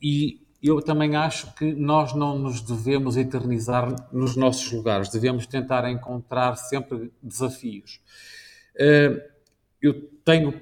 e 0.00 0.41
eu 0.62 0.80
também 0.80 1.16
acho 1.16 1.52
que 1.54 1.72
nós 1.74 2.14
não 2.14 2.38
nos 2.38 2.60
devemos 2.60 3.16
eternizar 3.16 3.94
nos 4.12 4.36
nossos 4.36 4.70
lugares, 4.70 5.08
devemos 5.08 5.46
tentar 5.46 5.90
encontrar 5.90 6.56
sempre 6.56 7.12
desafios. 7.22 8.00
Eu 9.80 10.08
tenho 10.24 10.60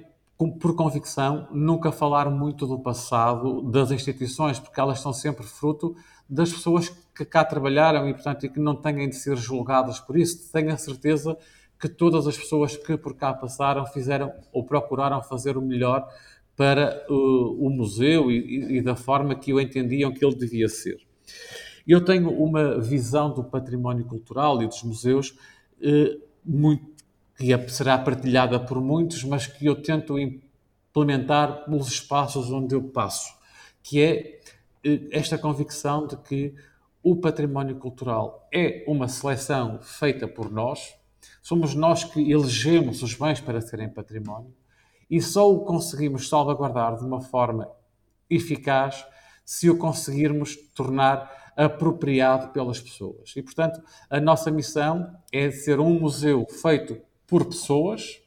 por 0.59 0.75
convicção, 0.75 1.47
nunca 1.51 1.93
falar 1.93 2.31
muito 2.31 2.67
do 2.67 2.79
passado 2.79 3.61
das 3.71 3.91
instituições, 3.91 4.59
porque 4.59 4.81
elas 4.81 5.01
são 5.01 5.13
sempre 5.13 5.45
fruto 5.45 5.95
das 6.27 6.51
pessoas 6.51 6.89
que 7.15 7.27
cá 7.27 7.45
trabalharam 7.45 8.09
e, 8.09 8.15
portanto, 8.15 8.47
e 8.47 8.49
que 8.49 8.59
não 8.59 8.75
têm 8.75 9.07
de 9.07 9.17
ser 9.17 9.37
julgadas 9.37 10.01
por 10.01 10.17
isso. 10.17 10.51
Tenho 10.51 10.73
a 10.73 10.79
certeza 10.79 11.37
que 11.79 11.91
todas 11.91 12.27
as 12.27 12.39
pessoas 12.39 12.75
que 12.75 12.97
por 12.97 13.15
cá 13.15 13.35
passaram 13.35 13.85
fizeram 13.85 14.33
ou 14.51 14.65
procuraram 14.65 15.23
fazer 15.23 15.59
o 15.59 15.63
melhor 15.63 16.09
para 16.61 17.07
uh, 17.09 17.67
o 17.67 17.71
museu 17.71 18.31
e, 18.31 18.77
e, 18.77 18.83
da 18.83 18.95
forma 18.95 19.35
que 19.35 19.51
o 19.51 19.59
entendiam 19.59 20.13
que 20.13 20.23
ele 20.23 20.35
devia 20.35 20.69
ser. 20.69 20.99
Eu 21.89 22.05
tenho 22.05 22.31
uma 22.31 22.79
visão 22.79 23.33
do 23.33 23.43
património 23.43 24.05
cultural 24.05 24.63
e 24.63 24.67
dos 24.67 24.83
museus 24.83 25.31
uh, 25.31 26.21
muito, 26.45 26.85
que 27.39 27.51
é, 27.51 27.69
será 27.69 27.97
partilhada 27.97 28.61
por 28.61 28.79
muitos, 28.79 29.25
mas 29.25 29.47
que 29.47 29.65
eu 29.65 29.75
tento 29.75 30.19
implementar 30.19 31.65
nos 31.67 31.89
espaços 31.89 32.53
onde 32.53 32.75
eu 32.75 32.83
passo, 32.83 33.35
que 33.83 34.03
é 34.03 34.41
uh, 34.87 35.09
esta 35.13 35.39
convicção 35.39 36.07
de 36.07 36.19
que 36.19 36.55
o 37.03 37.17
património 37.17 37.77
cultural 37.77 38.47
é 38.53 38.85
uma 38.87 39.09
seleção 39.09 39.79
feita 39.81 40.29
por 40.29 40.53
nós, 40.53 40.95
somos 41.41 41.75
nós 41.75 42.05
que 42.05 42.31
elegemos 42.31 43.03
os 43.03 43.15
bens 43.15 43.41
para 43.41 43.63
serem 43.63 43.89
património, 43.89 44.60
e 45.11 45.21
só 45.21 45.53
o 45.53 45.65
conseguimos 45.65 46.29
salvaguardar 46.29 46.97
de 46.97 47.05
uma 47.05 47.21
forma 47.21 47.69
eficaz 48.29 49.05
se 49.45 49.69
o 49.69 49.77
conseguirmos 49.77 50.57
tornar 50.75 51.53
apropriado 51.57 52.53
pelas 52.53 52.81
pessoas. 52.81 53.35
E, 53.37 53.43
portanto, 53.43 53.83
a 54.09 54.21
nossa 54.21 54.51
missão 54.51 55.15
é 55.33 55.51
ser 55.51 55.81
um 55.81 55.99
museu 55.99 56.47
feito 56.47 57.01
por 57.27 57.45
pessoas, 57.45 58.23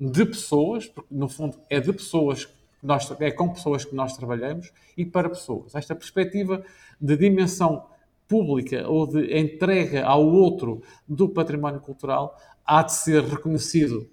de 0.00 0.24
pessoas, 0.24 0.86
porque 0.86 1.14
no 1.14 1.28
fundo 1.28 1.60
é 1.68 1.78
de 1.78 1.92
pessoas 1.92 2.48
nós, 2.82 3.08
é 3.20 3.30
com 3.30 3.50
pessoas 3.50 3.84
que 3.84 3.94
nós 3.94 4.16
trabalhamos 4.16 4.72
e 4.96 5.04
para 5.04 5.28
pessoas. 5.28 5.74
Esta 5.74 5.94
perspectiva 5.94 6.64
de 7.00 7.16
dimensão 7.16 7.86
pública 8.26 8.88
ou 8.88 9.06
de 9.06 9.38
entrega 9.38 10.04
ao 10.04 10.26
outro 10.26 10.82
do 11.06 11.28
património 11.28 11.80
cultural 11.80 12.36
há 12.64 12.82
de 12.82 12.94
ser 12.94 13.22
reconhecido 13.22 14.10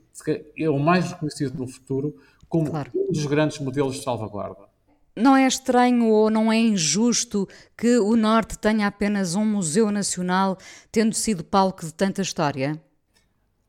é 0.57 0.69
o 0.69 0.79
mais 0.79 1.11
reconhecido 1.11 1.57
no 1.57 1.67
futuro 1.67 2.15
como 2.47 2.69
claro. 2.69 2.91
um 2.95 3.11
dos 3.11 3.25
grandes 3.25 3.59
modelos 3.59 3.97
de 3.97 4.03
salvaguarda. 4.03 4.69
Não 5.15 5.35
é 5.35 5.45
estranho 5.45 6.07
ou 6.07 6.29
não 6.29 6.51
é 6.51 6.57
injusto 6.57 7.47
que 7.77 7.97
o 7.97 8.15
Norte 8.15 8.57
tenha 8.57 8.87
apenas 8.87 9.35
um 9.35 9.45
museu 9.45 9.91
nacional, 9.91 10.57
tendo 10.91 11.13
sido 11.13 11.43
palco 11.43 11.85
de 11.85 11.93
tanta 11.93 12.21
história? 12.21 12.81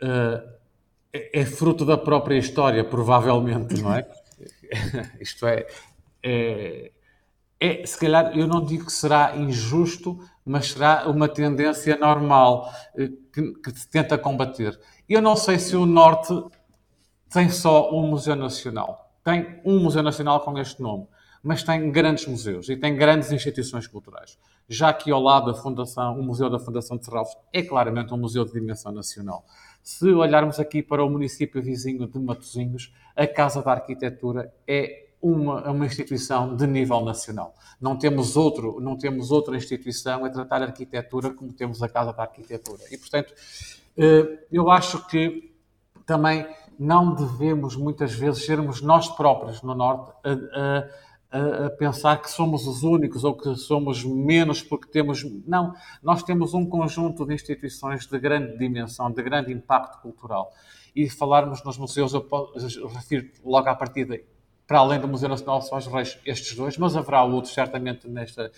Uh, 0.01 0.61
é, 1.13 1.41
é, 1.41 1.45
fruto 1.45 1.85
da 1.85 1.99
própria 1.99 2.37
história, 2.37 2.85
provavelmente, 2.85 3.81
não 3.83 3.93
é? 3.93 4.07
Isto 5.21 5.47
é, 5.47 5.67
é, 6.23 6.93
é, 7.59 7.85
se 7.85 7.99
calhar, 7.99 8.37
eu 8.39 8.47
não 8.47 8.65
digo 8.65 8.87
que 8.87 8.93
será 8.93 9.37
injusto, 9.37 10.21
mas 10.45 10.71
será 10.71 11.09
uma 11.09 11.29
tendência 11.29 11.97
normal 11.97 12.73
eh, 12.97 13.11
que, 13.33 13.53
que 13.55 13.71
se 13.73 13.89
tenta 13.89 14.17
combater. 14.17 14.79
Eu 15.11 15.21
não 15.21 15.35
sei 15.35 15.59
se 15.59 15.75
o 15.75 15.85
Norte 15.85 16.33
tem 17.29 17.51
só 17.51 17.93
um 17.93 18.07
Museu 18.07 18.37
Nacional. 18.37 19.13
Tem 19.25 19.61
um 19.65 19.81
Museu 19.81 20.05
Nacional 20.05 20.39
com 20.39 20.57
este 20.57 20.81
nome, 20.81 21.09
mas 21.43 21.65
tem 21.65 21.91
grandes 21.91 22.29
museus 22.29 22.69
e 22.69 22.77
tem 22.77 22.95
grandes 22.95 23.33
instituições 23.33 23.89
culturais. 23.89 24.39
Já 24.69 24.93
que 24.93 25.11
ao 25.11 25.21
lado 25.21 25.53
da 25.53 25.59
Fundação, 25.61 26.17
o 26.17 26.23
Museu 26.23 26.49
da 26.49 26.61
Fundação 26.61 26.97
de 26.97 27.05
Serralves 27.05 27.37
é 27.53 27.61
claramente 27.61 28.15
um 28.15 28.19
museu 28.19 28.45
de 28.45 28.53
dimensão 28.53 28.93
nacional. 28.93 29.45
Se 29.83 30.07
olharmos 30.13 30.61
aqui 30.61 30.81
para 30.81 31.05
o 31.05 31.11
município 31.11 31.61
vizinho 31.61 32.07
de 32.07 32.19
Matosinhos, 32.21 32.95
a 33.17 33.27
Casa 33.27 33.63
da 33.63 33.73
Arquitetura 33.73 34.55
é 34.65 35.09
uma, 35.21 35.69
uma 35.73 35.87
instituição 35.87 36.55
de 36.55 36.69
nível 36.69 37.01
nacional. 37.01 37.53
Não 37.81 37.97
temos, 37.99 38.37
outro, 38.37 38.81
não 38.81 38.97
temos 38.97 39.33
outra 39.33 39.57
instituição 39.57 40.25
a 40.25 40.31
tratar 40.31 40.63
a 40.63 40.67
arquitetura 40.67 41.31
como 41.31 41.53
temos 41.53 41.83
a 41.83 41.89
Casa 41.89 42.13
da 42.13 42.23
Arquitetura. 42.23 42.85
E, 42.93 42.97
portanto, 42.97 43.35
eu 44.51 44.71
acho 44.71 45.07
que 45.07 45.55
também 46.07 46.47
não 46.81 47.15
devemos 47.15 47.77
muitas 47.77 48.15
vezes 48.15 48.47
sermos 48.47 48.81
nós 48.81 49.07
próprios 49.09 49.61
no 49.63 49.75
Norte 49.75 50.13
a, 50.25 50.89
a, 51.31 51.67
a, 51.67 51.71
pensar 51.71 52.23
que 52.23 52.31
somos 52.31 52.67
os 52.67 52.83
únicos 52.83 53.23
ou 53.23 53.37
que 53.37 53.55
somos 53.55 54.03
menos 54.03 54.63
porque 54.63 54.91
temos. 54.91 55.23
Não, 55.47 55.75
nós 56.03 56.23
temos 56.23 56.55
um 56.55 56.65
conjunto 56.65 57.27
de 57.27 57.35
instituições 57.35 58.07
de 58.07 58.19
grande 58.19 58.57
dimensão, 58.57 59.11
de 59.11 59.23
grande 59.23 59.53
impacto 59.53 60.01
cultural. 60.01 60.51
E 60.97 61.09
falarmos 61.11 61.63
nos 61.63 61.77
museus, 61.77 62.15
eu, 62.15 62.27
eu 62.81 62.89
refiro 62.89 63.31
logo 63.45 63.69
à 63.69 63.75
partida, 63.75 64.19
para 64.67 64.79
além 64.79 64.99
do 64.99 65.07
Museu 65.07 65.29
Nacional 65.29 65.61
de 65.61 65.69
São 65.69 65.79
Reis, 65.79 66.19
estes 66.25 66.57
dois, 66.57 66.79
mas 66.79 66.97
haverá 66.97 67.23
outros 67.23 67.53
certamente 67.53 68.09
nesta 68.09 68.51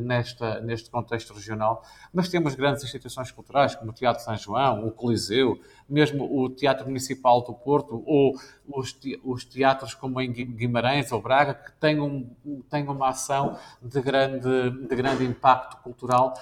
nesta, 0.00 0.60
neste 0.60 0.90
contexto 0.90 1.32
regional, 1.32 1.82
mas 2.12 2.28
temos 2.28 2.54
grandes 2.54 2.84
instituições 2.84 3.30
culturais, 3.30 3.74
como 3.74 3.90
o 3.90 3.94
Teatro 3.94 4.22
São 4.22 4.36
João, 4.36 4.86
o 4.86 4.90
Coliseu, 4.90 5.60
mesmo 5.88 6.24
o 6.24 6.48
Teatro 6.48 6.86
Municipal 6.86 7.42
do 7.42 7.54
Porto, 7.54 8.02
ou 8.06 8.34
os, 8.66 8.96
os 9.22 9.44
teatros 9.44 9.94
como 9.94 10.20
em 10.20 10.32
Guimarães 10.32 11.12
ou 11.12 11.20
Braga, 11.20 11.54
que 11.54 11.72
têm, 11.72 12.00
um, 12.00 12.28
têm 12.70 12.86
uma 12.88 13.08
ação 13.08 13.58
de 13.82 14.00
grande, 14.00 14.70
de 14.88 14.96
grande 14.96 15.24
impacto 15.24 15.82
cultural, 15.82 16.34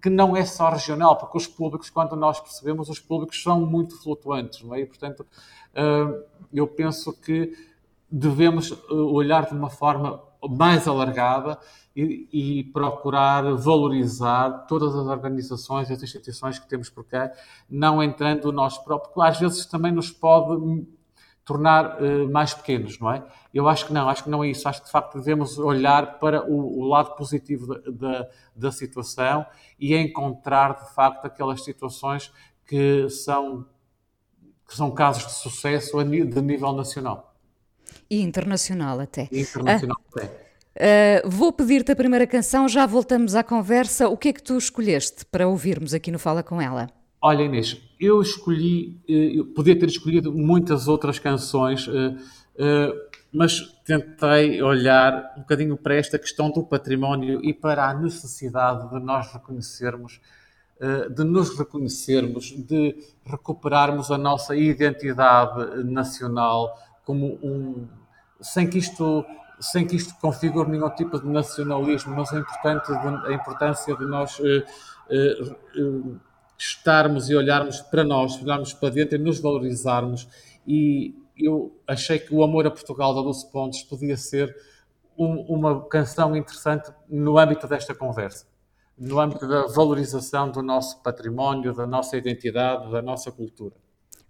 que 0.00 0.10
não 0.10 0.36
é 0.36 0.44
só 0.44 0.70
regional, 0.70 1.16
porque 1.16 1.38
os 1.38 1.46
públicos, 1.46 1.88
quando 1.88 2.14
nós 2.14 2.40
percebemos, 2.40 2.88
os 2.88 3.00
públicos 3.00 3.42
são 3.42 3.60
muito 3.60 4.00
flutuantes, 4.02 4.62
não 4.62 4.74
é? 4.74 4.80
E, 4.80 4.86
portanto, 4.86 5.26
eh, 5.74 6.24
eu 6.52 6.66
penso 6.66 7.12
que 7.12 7.52
devemos 8.10 8.72
eh, 8.72 8.92
olhar 8.92 9.46
de 9.46 9.54
uma 9.54 9.70
forma 9.70 10.22
mais 10.50 10.88
alargada 10.88 11.58
e, 11.94 12.28
e, 12.32 12.64
procurar 12.64 13.42
valorizar 13.54 14.66
todas 14.66 14.94
as 14.94 15.06
organizações 15.06 15.90
e 15.90 15.92
as 15.92 16.02
instituições 16.02 16.58
que 16.58 16.68
temos 16.68 16.88
por 16.88 17.04
cá, 17.04 17.30
não 17.68 18.02
entrando 18.02 18.50
nós 18.50 18.78
próprios, 18.78 19.12
porque 19.12 19.28
às 19.28 19.38
vezes 19.38 19.66
também 19.66 19.92
nos 19.92 20.10
pode 20.10 20.86
tornar 21.44 22.00
uh, 22.00 22.30
mais 22.30 22.54
pequenos, 22.54 22.98
não 22.98 23.12
é? 23.12 23.24
Eu 23.52 23.68
acho 23.68 23.86
que 23.86 23.92
não, 23.92 24.08
acho 24.08 24.24
que 24.24 24.30
não 24.30 24.44
é 24.44 24.48
isso. 24.48 24.68
Acho 24.68 24.80
que 24.80 24.86
de 24.86 24.92
facto 24.92 25.18
devemos 25.18 25.58
olhar 25.58 26.18
para 26.18 26.48
o, 26.48 26.80
o 26.80 26.88
lado 26.88 27.16
positivo 27.16 27.66
da, 27.90 28.28
da, 28.54 28.72
situação 28.72 29.44
e 29.78 29.94
encontrar 29.94 30.74
de 30.74 30.94
facto 30.94 31.24
aquelas 31.24 31.64
situações 31.64 32.32
que 32.64 33.08
são, 33.10 33.66
que 34.66 34.74
são 34.74 34.90
casos 34.92 35.26
de 35.26 35.32
sucesso 35.32 36.02
de 36.02 36.40
nível 36.40 36.72
nacional. 36.72 37.31
E 38.12 38.20
internacional 38.20 39.00
até. 39.00 39.26
E 39.32 39.40
internacional 39.40 39.96
ah. 39.98 40.20
até. 40.20 40.26
Uh, 41.24 41.30
vou 41.30 41.50
pedir-te 41.50 41.92
a 41.92 41.96
primeira 41.96 42.26
canção, 42.26 42.68
já 42.68 42.84
voltamos 42.84 43.34
à 43.34 43.42
conversa. 43.42 44.06
O 44.06 44.18
que 44.18 44.28
é 44.28 44.32
que 44.34 44.42
tu 44.42 44.58
escolheste 44.58 45.24
para 45.24 45.48
ouvirmos 45.48 45.94
aqui 45.94 46.10
no 46.10 46.18
Fala 46.18 46.42
Com 46.42 46.60
Ela? 46.60 46.90
Olha, 47.22 47.42
Inês, 47.42 47.80
eu 47.98 48.20
escolhi, 48.20 49.00
eh, 49.08 49.38
eu 49.38 49.46
podia 49.46 49.78
ter 49.78 49.86
escolhido 49.86 50.30
muitas 50.30 50.88
outras 50.88 51.18
canções, 51.18 51.86
uh, 51.86 51.92
uh, 51.92 52.92
mas 53.32 53.60
tentei 53.86 54.60
olhar 54.60 55.32
um 55.38 55.40
bocadinho 55.40 55.78
para 55.78 55.94
esta 55.94 56.18
questão 56.18 56.50
do 56.50 56.62
património 56.62 57.42
e 57.42 57.54
para 57.54 57.88
a 57.88 57.94
necessidade 57.94 58.90
de 58.90 59.00
nós 59.00 59.32
reconhecermos, 59.32 60.20
de 61.16 61.24
nos 61.24 61.56
reconhecermos, 61.56 62.50
de 62.50 62.94
recuperarmos 63.24 64.10
a 64.10 64.18
nossa 64.18 64.54
identidade 64.54 65.84
nacional 65.84 66.76
como 67.04 67.38
um. 67.42 67.86
Sem 68.42 68.68
que 68.68 68.78
isto 68.78 69.24
sem 69.60 69.86
que 69.86 69.94
isto 69.94 70.14
configure 70.20 70.68
nenhum 70.68 70.90
tipo 70.90 71.20
de 71.20 71.26
nacionalismo, 71.28 72.14
mas 72.16 72.32
é 72.32 72.38
importante 72.38 72.90
a 72.92 73.32
importância 73.32 73.96
de 73.96 74.04
nós 74.06 74.36
uh, 74.40 74.64
uh, 75.78 76.20
estarmos 76.58 77.30
e 77.30 77.36
olharmos 77.36 77.80
para 77.80 78.02
nós, 78.02 78.42
olharmos 78.42 78.72
para 78.72 78.90
dentro 78.90 79.16
e 79.16 79.18
nos 79.18 79.38
valorizarmos. 79.38 80.28
E 80.66 81.14
eu 81.36 81.80
achei 81.86 82.18
que 82.18 82.34
o 82.34 82.42
Amor 82.42 82.66
a 82.66 82.70
Portugal 82.72 83.14
da 83.14 83.20
Dulce 83.20 83.50
Pontes 83.52 83.84
podia 83.84 84.16
ser 84.16 84.54
um, 85.16 85.40
uma 85.42 85.86
canção 85.86 86.36
interessante 86.36 86.92
no 87.08 87.38
âmbito 87.38 87.68
desta 87.68 87.94
conversa, 87.94 88.46
no 88.98 89.20
âmbito 89.20 89.46
da 89.46 89.66
valorização 89.66 90.50
do 90.50 90.62
nosso 90.62 91.00
património, 91.02 91.72
da 91.72 91.86
nossa 91.86 92.16
identidade, 92.16 92.90
da 92.90 93.00
nossa 93.00 93.30
cultura. 93.30 93.74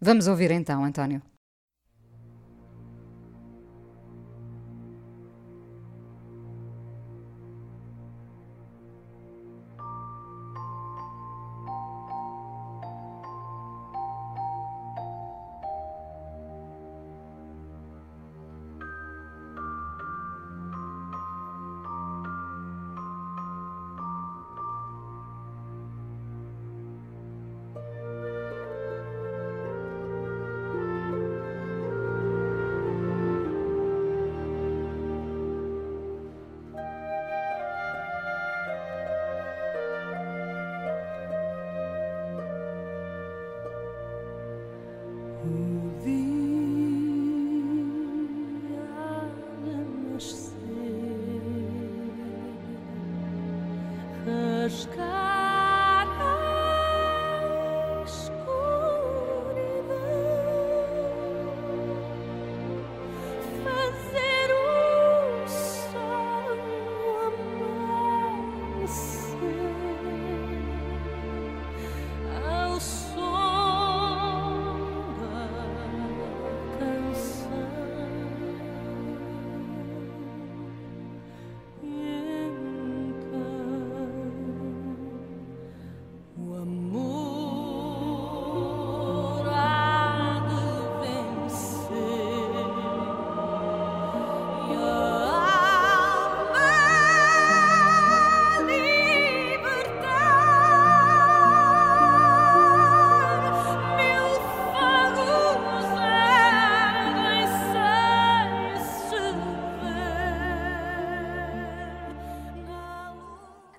Vamos 0.00 0.26
ouvir 0.26 0.50
então, 0.50 0.84
António. 0.84 1.22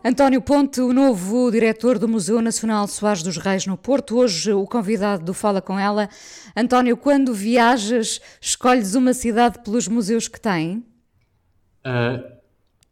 António 0.06 0.42
Ponte, 0.42 0.82
o 0.82 0.92
novo 0.92 1.50
diretor 1.50 1.98
do 1.98 2.10
Museu 2.10 2.42
Nacional 2.42 2.86
Soares 2.90 3.24
dos 3.24 3.38
Reis 3.38 3.66
no 3.66 3.78
Porto, 3.78 4.18
hoje 4.18 4.52
o 4.52 4.66
convidado 4.66 5.24
do 5.24 5.34
Fala 5.34 5.62
com 5.62 5.80
ela. 5.80 6.10
António, 6.54 6.98
quando 6.98 7.34
viajas, 7.34 8.20
escolhes 8.42 8.96
uma 8.96 9.14
cidade 9.14 9.60
pelos 9.64 9.88
museus 9.88 10.28
que 10.28 10.42
tem? 10.42 10.86
Uh, 11.86 12.22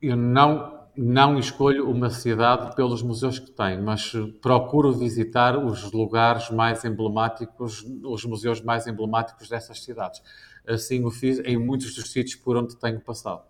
eu 0.01 0.15
não, 0.15 0.85
não 0.95 1.37
escolho 1.37 1.91
uma 1.91 2.09
cidade 2.09 2.73
pelos 2.77 3.03
museus 3.03 3.39
que 3.39 3.51
tem, 3.51 3.81
mas 3.81 4.13
procuro 4.41 4.93
visitar 4.93 5.57
os 5.57 5.91
lugares 5.91 6.49
mais 6.49 6.85
emblemáticos, 6.85 7.85
os 8.05 8.23
museus 8.23 8.61
mais 8.61 8.87
emblemáticos 8.87 9.49
dessas 9.49 9.83
cidades. 9.83 10.21
Assim 10.65 11.03
o 11.03 11.11
fiz 11.11 11.39
em 11.39 11.57
muitos 11.57 11.93
dos 11.93 12.09
sítios 12.09 12.35
por 12.35 12.55
onde 12.55 12.77
tenho 12.77 13.01
passado. 13.01 13.41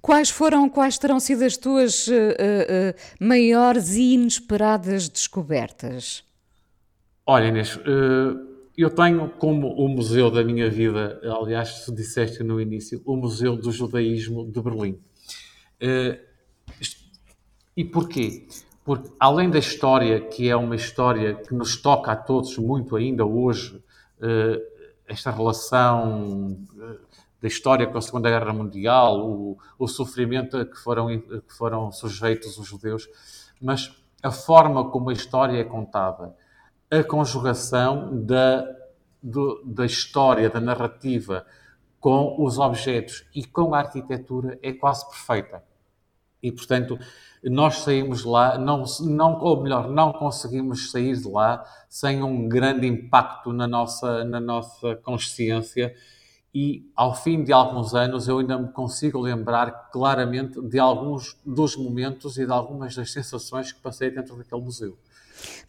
Quais 0.00 0.30
foram, 0.30 0.68
quais 0.68 0.96
terão 0.96 1.18
sido 1.18 1.44
as 1.44 1.56
tuas 1.56 2.06
uh, 2.06 2.12
uh, 2.12 3.24
maiores 3.24 3.90
e 3.94 4.14
inesperadas 4.14 5.08
descobertas? 5.08 6.24
Olha, 7.26 7.48
Inês, 7.48 7.76
uh, 7.76 8.48
eu 8.76 8.90
tenho 8.90 9.28
como 9.30 9.68
o 9.68 9.88
museu 9.88 10.30
da 10.30 10.44
minha 10.44 10.70
vida, 10.70 11.20
aliás, 11.40 11.84
se 11.84 11.92
disseste 11.92 12.44
no 12.44 12.60
início, 12.60 13.02
o 13.04 13.16
Museu 13.16 13.56
do 13.56 13.72
Judaísmo 13.72 14.50
de 14.50 14.62
Berlim. 14.62 14.98
E 17.76 17.84
porquê? 17.84 18.46
Porque, 18.84 19.10
além 19.18 19.50
da 19.50 19.58
história, 19.58 20.20
que 20.20 20.48
é 20.48 20.56
uma 20.56 20.76
história 20.76 21.34
que 21.34 21.52
nos 21.52 21.76
toca 21.76 22.12
a 22.12 22.16
todos 22.16 22.56
muito 22.56 22.94
ainda 22.94 23.26
hoje, 23.26 23.82
esta 25.08 25.32
relação 25.32 26.56
da 27.40 27.48
história 27.48 27.86
com 27.86 27.96
a 27.96 28.02
Segunda 28.02 28.28
Guerra 28.28 28.52
Mundial, 28.52 29.20
o, 29.20 29.58
o 29.78 29.86
sofrimento 29.86 30.56
a 30.56 30.66
que 30.66 30.76
foram, 30.76 31.06
que 31.18 31.52
foram 31.56 31.90
sujeitos 31.92 32.58
os 32.58 32.66
judeus, 32.66 33.08
mas 33.60 33.94
a 34.22 34.30
forma 34.30 34.90
como 34.90 35.10
a 35.10 35.12
história 35.12 35.60
é 35.60 35.64
contada, 35.64 36.34
a 36.90 37.04
conjugação 37.04 38.24
da, 38.24 38.66
do, 39.22 39.62
da 39.64 39.86
história, 39.86 40.50
da 40.50 40.60
narrativa 40.60 41.46
com 42.00 42.42
os 42.42 42.58
objetos 42.58 43.24
e 43.34 43.44
com 43.44 43.74
a 43.74 43.78
arquitetura 43.78 44.58
é 44.62 44.72
quase 44.72 45.06
perfeita. 45.08 45.62
E, 46.42 46.52
portanto, 46.52 46.98
nós 47.42 47.78
saímos 47.78 48.24
lá, 48.24 48.56
não, 48.56 48.84
não, 49.00 49.40
ou 49.40 49.60
melhor, 49.60 49.88
não 49.88 50.12
conseguimos 50.12 50.90
sair 50.90 51.16
de 51.16 51.28
lá 51.28 51.64
sem 51.88 52.22
um 52.22 52.48
grande 52.48 52.86
impacto 52.86 53.52
na 53.52 53.66
nossa, 53.66 54.24
na 54.24 54.40
nossa 54.40 54.94
consciência 54.96 55.94
e 56.54 56.90
ao 56.96 57.14
fim 57.14 57.44
de 57.44 57.52
alguns 57.52 57.94
anos 57.94 58.26
eu 58.26 58.38
ainda 58.38 58.58
me 58.58 58.68
consigo 58.68 59.20
lembrar 59.20 59.90
claramente 59.92 60.60
de 60.62 60.78
alguns 60.78 61.36
dos 61.44 61.76
momentos 61.76 62.38
e 62.38 62.46
de 62.46 62.52
algumas 62.52 62.94
das 62.94 63.12
sensações 63.12 63.70
que 63.70 63.80
passei 63.80 64.10
dentro 64.10 64.36
daquele 64.36 64.62
museu. 64.62 64.96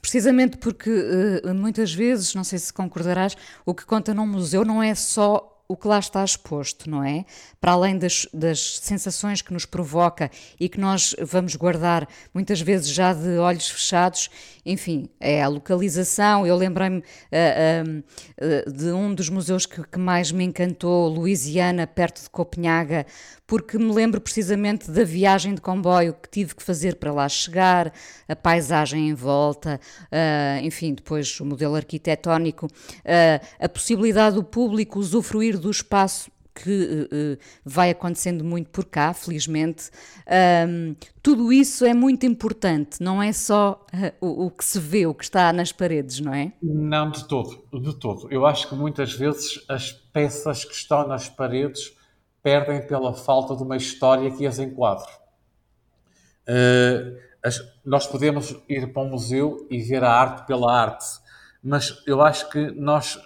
Precisamente 0.01 0.57
porque 0.57 0.89
uh, 0.89 1.53
muitas 1.53 1.93
vezes, 1.93 2.33
não 2.33 2.43
sei 2.43 2.57
se 2.57 2.73
concordarás, 2.73 3.35
o 3.65 3.73
que 3.73 3.85
conta 3.85 4.13
num 4.13 4.25
museu 4.25 4.65
não 4.65 4.81
é 4.81 4.95
só 4.95 5.58
o 5.71 5.77
que 5.77 5.87
lá 5.87 5.99
está 5.99 6.25
exposto, 6.25 6.89
não 6.89 7.03
é? 7.03 7.23
Para 7.61 7.73
além 7.73 7.95
das, 7.95 8.27
das, 8.33 8.79
sensações 8.79 9.43
que 9.43 9.53
nos 9.53 9.67
provoca 9.67 10.31
e 10.59 10.67
que 10.67 10.79
nós 10.79 11.15
vamos 11.21 11.55
guardar 11.55 12.07
muitas 12.33 12.59
vezes 12.59 12.89
já 12.89 13.13
de 13.13 13.37
olhos 13.37 13.69
fechados, 13.69 14.31
enfim, 14.65 15.07
é 15.19 15.43
a 15.43 15.47
localização. 15.47 16.45
Eu 16.45 16.55
lembrei-me 16.55 16.97
uh, 16.97 17.03
uh, 17.03 18.71
de 18.71 18.85
um 18.85 19.13
dos 19.13 19.29
museus 19.29 19.67
que, 19.67 19.83
que, 19.83 19.99
mais 19.99 20.31
me 20.31 20.43
encantou, 20.43 21.07
Louisiana, 21.07 21.85
perto 21.85 22.23
de 22.23 22.29
Copenhaga, 22.31 23.05
porque 23.45 23.77
me 23.77 23.93
lembro 23.93 24.19
precisamente 24.19 24.89
da 24.89 25.03
viagem 25.03 25.53
de 25.53 25.61
comboio 25.61 26.15
que 26.15 26.29
tive 26.29 26.55
que 26.55 26.63
fazer 26.63 26.95
para 26.95 27.13
lá 27.13 27.29
chegar, 27.29 27.93
a 28.27 28.35
paisagem 28.35 29.09
em 29.09 29.13
volta, 29.13 29.79
uh, 30.05 30.65
enfim, 30.65 30.95
depois 30.95 31.39
o 31.39 31.45
modelo 31.45 31.75
arquitetónico, 31.75 32.67
a 33.59 33.69
possibilidade 33.69 34.35
do 34.35 34.43
público 34.43 34.97
usufruir 34.97 35.58
do 35.59 35.69
espaço 35.69 36.31
que 36.63 37.07
uh, 37.11 37.37
vai 37.63 37.89
acontecendo 37.91 38.43
muito 38.43 38.69
por 38.69 38.85
cá, 38.85 39.13
felizmente. 39.13 39.89
Um, 40.67 40.95
tudo 41.23 41.53
isso 41.53 41.85
é 41.85 41.93
muito 41.93 42.25
importante, 42.25 43.01
não 43.01 43.21
é 43.21 43.31
só 43.31 43.85
uh, 43.93 44.25
o, 44.25 44.45
o, 44.45 44.51
que 44.51 44.63
se 44.63 44.79
vê, 44.79 45.05
o 45.05 45.13
que 45.13 45.23
está 45.23 45.51
nas 45.53 45.71
paredes, 45.71 46.19
não 46.19 46.33
é? 46.33 46.51
Não, 46.61 47.09
de 47.09 47.27
todo, 47.27 47.63
de 47.81 47.95
todo. 47.95 48.27
Eu 48.29 48.45
acho 48.45 48.67
que 48.67 48.75
muitas 48.75 49.13
vezes 49.13 49.63
as 49.69 49.91
peças 49.91 50.65
que 50.65 50.73
estão 50.73 51.07
nas 51.07 51.29
paredes 51.29 51.93
perdem 52.43 52.85
pela 52.85 53.13
falta 53.13 53.55
de 53.55 53.63
uma 53.63 53.77
história 53.77 54.31
que 54.31 54.45
as 54.45 54.59
enquadre. 54.59 55.09
Uh, 56.47 57.17
as, 57.43 57.61
nós 57.85 58.05
podemos 58.05 58.55
ir 58.67 58.91
para 58.91 59.01
um 59.01 59.09
museu 59.09 59.65
e 59.69 59.81
ver 59.81 60.03
a 60.03 60.11
arte 60.11 60.45
pela 60.45 60.73
arte, 60.73 61.05
mas 61.63 62.01
eu 62.05 62.21
acho 62.21 62.49
que 62.49 62.71
nós 62.71 63.17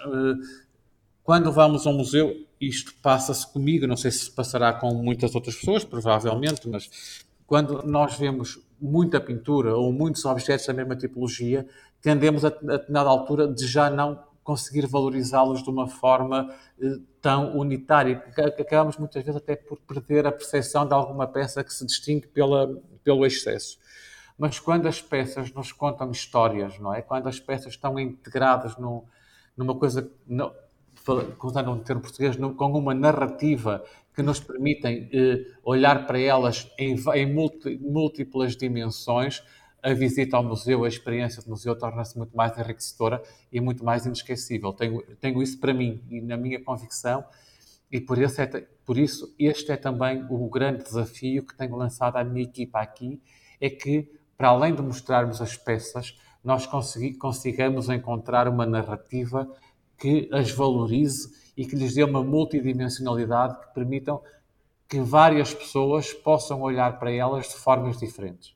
quando 1.23 1.51
vamos 1.51 1.87
ao 1.87 1.93
museu, 1.93 2.35
isto 2.59 2.93
passa-se 3.01 3.51
comigo, 3.51 3.87
não 3.87 3.95
sei 3.95 4.11
se 4.11 4.29
passará 4.29 4.73
com 4.73 4.93
muitas 4.93 5.33
outras 5.33 5.55
pessoas, 5.55 5.85
provavelmente, 5.85 6.67
mas 6.67 6.89
quando 7.47 7.83
nós 7.83 8.17
vemos 8.17 8.59
muita 8.79 9.21
pintura 9.21 9.75
ou 9.75 9.93
muitos 9.93 10.25
objetos 10.25 10.65
da 10.65 10.73
mesma 10.73 10.95
tipologia, 10.95 11.65
tendemos 12.01 12.43
a, 12.43 12.49
a 12.49 12.51
determinada 12.51 13.09
altura 13.09 13.47
de 13.47 13.65
já 13.65 13.89
não 13.89 14.21
conseguir 14.43 14.85
valorizá-los 14.85 15.63
de 15.63 15.69
uma 15.69 15.87
forma 15.87 16.53
eh, 16.81 16.97
tão 17.21 17.57
unitária, 17.57 18.21
acabamos 18.59 18.97
muitas 18.97 19.23
vezes 19.23 19.37
até 19.37 19.55
por 19.55 19.79
perder 19.79 20.27
a 20.27 20.31
percepção 20.31 20.85
de 20.85 20.93
alguma 20.93 21.25
peça 21.25 21.63
que 21.63 21.73
se 21.73 21.85
distingue 21.85 22.27
pela, 22.27 22.67
pelo 23.01 23.25
excesso. 23.25 23.79
Mas 24.37 24.59
quando 24.59 24.87
as 24.87 25.01
peças 25.01 25.53
nos 25.53 25.71
contam 25.71 26.11
histórias, 26.11 26.77
não 26.79 26.93
é? 26.93 27.01
Quando 27.01 27.27
as 27.27 27.39
peças 27.39 27.73
estão 27.73 27.97
integradas 27.97 28.75
no, 28.75 29.05
numa 29.55 29.75
coisa 29.75 30.11
contando 31.37 31.71
um 31.71 31.79
termo 31.79 32.01
português, 32.01 32.35
com 32.35 32.71
uma 32.71 32.93
narrativa 32.93 33.83
que 34.15 34.21
nos 34.21 34.39
permitem 34.39 35.09
eh, 35.11 35.45
olhar 35.63 36.05
para 36.05 36.19
elas 36.19 36.71
em, 36.77 36.95
em 37.15 37.33
múltiplas 37.81 38.55
dimensões, 38.55 39.43
a 39.81 39.93
visita 39.93 40.37
ao 40.37 40.43
museu, 40.43 40.85
a 40.85 40.87
experiência 40.87 41.41
do 41.41 41.49
museu 41.49 41.75
torna-se 41.77 42.17
muito 42.17 42.35
mais 42.35 42.57
enriquecedora 42.57 43.21
e 43.51 43.59
muito 43.59 43.83
mais 43.83 44.05
inesquecível. 44.05 44.71
Tenho, 44.71 45.01
tenho 45.19 45.43
isso 45.43 45.59
para 45.59 45.73
mim 45.73 46.01
e 46.09 46.21
na 46.21 46.37
minha 46.37 46.63
convicção, 46.63 47.25
e 47.91 47.99
por 47.99 48.17
isso, 48.17 48.41
é, 48.41 48.47
por 48.85 48.97
isso 48.97 49.35
este 49.37 49.71
é 49.71 49.77
também 49.77 50.25
o 50.29 50.47
grande 50.49 50.83
desafio 50.83 51.45
que 51.45 51.55
tenho 51.55 51.75
lançado 51.75 52.15
à 52.15 52.23
minha 52.23 52.43
equipa 52.43 52.79
aqui, 52.79 53.21
é 53.59 53.69
que, 53.69 54.09
para 54.37 54.49
além 54.49 54.73
de 54.73 54.81
mostrarmos 54.81 55.41
as 55.41 55.57
peças, 55.57 56.17
nós 56.43 56.67
consigamos 57.19 57.89
encontrar 57.89 58.47
uma 58.47 58.65
narrativa 58.65 59.49
que 60.03 60.27
as 60.33 60.51
valorize 60.51 61.29
e 61.55 61.65
que 61.65 61.77
lhes 61.77 61.93
dê 61.93 62.03
uma 62.03 62.21
multidimensionalidade 62.21 63.57
que 63.57 63.73
permitam 63.73 64.21
que 64.85 64.99
várias 64.99 65.53
pessoas 65.53 66.11
possam 66.11 66.61
olhar 66.61 66.99
para 66.99 67.09
elas 67.09 67.47
de 67.47 67.55
formas 67.55 67.99
diferentes. 67.99 68.53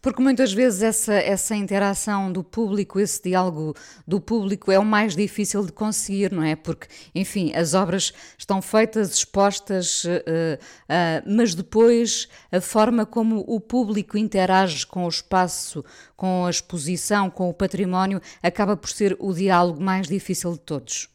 Porque 0.00 0.22
muitas 0.22 0.52
vezes 0.52 0.82
essa, 0.82 1.14
essa 1.14 1.56
interação 1.56 2.30
do 2.30 2.42
público, 2.42 3.00
esse 3.00 3.22
diálogo 3.22 3.74
do 4.06 4.20
público 4.20 4.70
é 4.70 4.78
o 4.78 4.84
mais 4.84 5.16
difícil 5.16 5.64
de 5.64 5.72
conseguir, 5.72 6.32
não 6.32 6.42
é? 6.42 6.54
Porque, 6.54 6.86
enfim, 7.14 7.52
as 7.54 7.74
obras 7.74 8.12
estão 8.38 8.62
feitas, 8.62 9.14
expostas, 9.14 10.04
uh, 10.04 10.08
uh, 10.08 11.34
mas 11.34 11.54
depois 11.54 12.28
a 12.50 12.60
forma 12.60 13.04
como 13.04 13.44
o 13.46 13.60
público 13.60 14.16
interage 14.16 14.86
com 14.86 15.04
o 15.04 15.08
espaço, 15.08 15.84
com 16.16 16.46
a 16.46 16.50
exposição, 16.50 17.30
com 17.30 17.48
o 17.48 17.54
património, 17.54 18.20
acaba 18.42 18.76
por 18.76 18.90
ser 18.90 19.16
o 19.18 19.32
diálogo 19.32 19.82
mais 19.82 20.06
difícil 20.06 20.52
de 20.52 20.60
todos. 20.60 21.08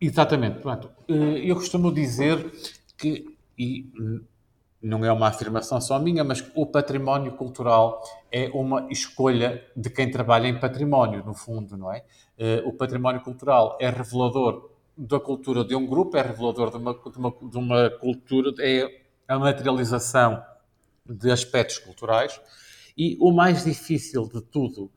Exatamente. 0.00 0.60
eu 1.08 1.54
costumo 1.54 1.92
dizer 1.92 2.52
que, 2.98 3.24
e 3.58 3.86
não 4.82 5.04
é 5.04 5.12
uma 5.12 5.28
afirmação 5.28 5.80
só 5.80 5.98
minha, 5.98 6.22
mas 6.22 6.44
o 6.54 6.66
património 6.66 7.32
cultural 7.32 8.02
é 8.30 8.48
uma 8.52 8.86
escolha 8.90 9.64
de 9.76 9.90
quem 9.90 10.10
trabalha 10.10 10.46
em 10.46 10.58
património, 10.58 11.24
no 11.24 11.34
fundo, 11.34 11.76
não 11.76 11.92
é? 11.92 12.04
Eh, 12.38 12.62
o 12.64 12.72
património 12.72 13.20
cultural 13.22 13.76
é 13.80 13.88
revelador 13.88 14.70
da 14.96 15.18
cultura 15.18 15.64
de 15.64 15.74
um 15.74 15.86
grupo, 15.86 16.16
é 16.16 16.22
revelador 16.22 16.70
de 16.70 16.76
uma, 16.76 16.94
de 16.94 17.18
uma, 17.18 17.30
de 17.30 17.58
uma 17.58 17.90
cultura, 17.90 18.52
é 18.60 19.02
a 19.26 19.38
materialização 19.38 20.42
de 21.04 21.30
aspectos 21.30 21.78
culturais 21.78 22.40
e 22.96 23.16
o 23.20 23.32
mais 23.32 23.64
difícil 23.64 24.28
de 24.28 24.40
tudo, 24.40 24.90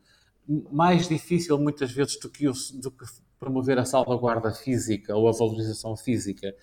mais 0.72 1.08
difícil 1.08 1.58
muitas 1.60 1.92
vezes 1.92 2.20
do 2.20 2.30
que, 2.30 2.48
o, 2.48 2.54
do 2.76 2.92
que 2.92 3.06
promover 3.40 3.78
a 3.78 3.86
salvaguarda 3.86 4.52
física 4.52 5.16
ou 5.16 5.28
a 5.28 5.32
valorização 5.32 5.96
física, 5.96 6.56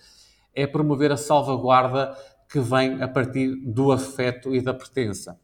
é 0.53 0.65
promover 0.65 1.11
a 1.11 1.17
salvaguarda 1.17 2.17
que 2.49 2.59
vem 2.59 3.01
a 3.01 3.07
partir 3.07 3.55
do 3.55 3.91
afeto 3.91 4.55
e 4.55 4.61
da 4.61 4.73
pertença. 4.73 5.39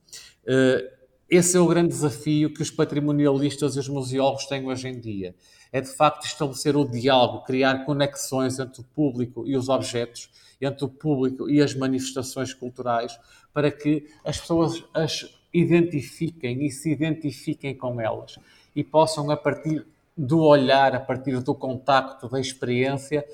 Eh, 0.45 0.91
esse 1.29 1.57
é 1.57 1.59
o 1.59 1.67
grande 1.67 1.89
desafio 1.89 2.53
que 2.53 2.61
os 2.61 2.69
patrimonialistas 2.69 3.75
e 3.75 3.79
os 3.79 3.89
museólogos 3.89 4.45
têm 4.45 4.67
hoje 4.67 4.87
em 4.87 4.99
dia. 4.99 5.33
É 5.71 5.81
de 5.81 5.89
facto 5.89 6.25
estabelecer 6.25 6.75
o 6.77 6.85
diálogo, 6.85 7.43
criar 7.43 7.85
conexões 7.85 8.59
entre 8.59 8.81
o 8.81 8.83
público 8.83 9.47
e 9.47 9.57
os 9.57 9.67
objetos, 9.67 10.29
entre 10.61 10.85
o 10.85 10.87
público 10.87 11.49
e 11.49 11.61
as 11.61 11.73
manifestações 11.73 12.53
culturais, 12.53 13.19
para 13.51 13.71
que 13.71 14.05
as 14.23 14.39
pessoas 14.39 14.83
as 14.93 15.27
identifiquem 15.53 16.65
e 16.65 16.71
se 16.71 16.91
identifiquem 16.91 17.75
com 17.75 17.99
elas 17.99 18.37
e 18.75 18.83
possam, 18.83 19.29
a 19.29 19.37
partir 19.37 19.85
do 20.15 20.39
olhar, 20.41 20.95
a 20.95 20.99
partir 20.99 21.39
do 21.39 21.55
contacto, 21.55 22.29
da 22.29 22.39
experiência, 22.39 23.25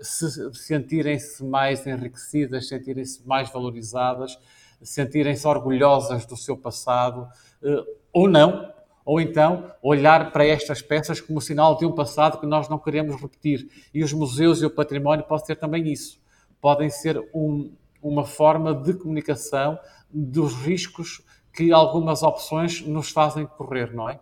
se, 0.00 0.54
sentirem-se 0.54 1.44
mais 1.44 1.86
enriquecidas, 1.86 2.68
sentirem-se 2.68 3.26
mais 3.26 3.50
valorizadas, 3.50 4.38
sentirem-se 4.82 5.46
orgulhosas 5.46 6.26
do 6.26 6.36
seu 6.36 6.56
passado, 6.56 7.28
eh, 7.62 7.84
ou 8.12 8.28
não, 8.28 8.72
ou 9.04 9.20
então 9.20 9.70
olhar 9.82 10.32
para 10.32 10.46
estas 10.46 10.80
peças 10.80 11.20
como 11.20 11.40
sinal 11.40 11.76
de 11.76 11.84
um 11.84 11.92
passado 11.92 12.38
que 12.40 12.46
nós 12.46 12.68
não 12.68 12.78
queremos 12.78 13.20
repetir. 13.20 13.68
E 13.92 14.02
os 14.02 14.12
museus 14.12 14.62
e 14.62 14.66
o 14.66 14.70
património 14.70 15.24
podem 15.26 15.44
ser 15.44 15.56
também 15.56 15.92
isso. 15.92 16.20
Podem 16.60 16.88
ser 16.88 17.18
um, 17.34 17.72
uma 18.02 18.24
forma 18.24 18.74
de 18.74 18.94
comunicação 18.94 19.78
dos 20.10 20.54
riscos 20.54 21.22
que 21.52 21.70
algumas 21.70 22.22
opções 22.22 22.80
nos 22.80 23.10
fazem 23.10 23.46
correr, 23.46 23.94
não 23.94 24.08
é? 24.08 24.18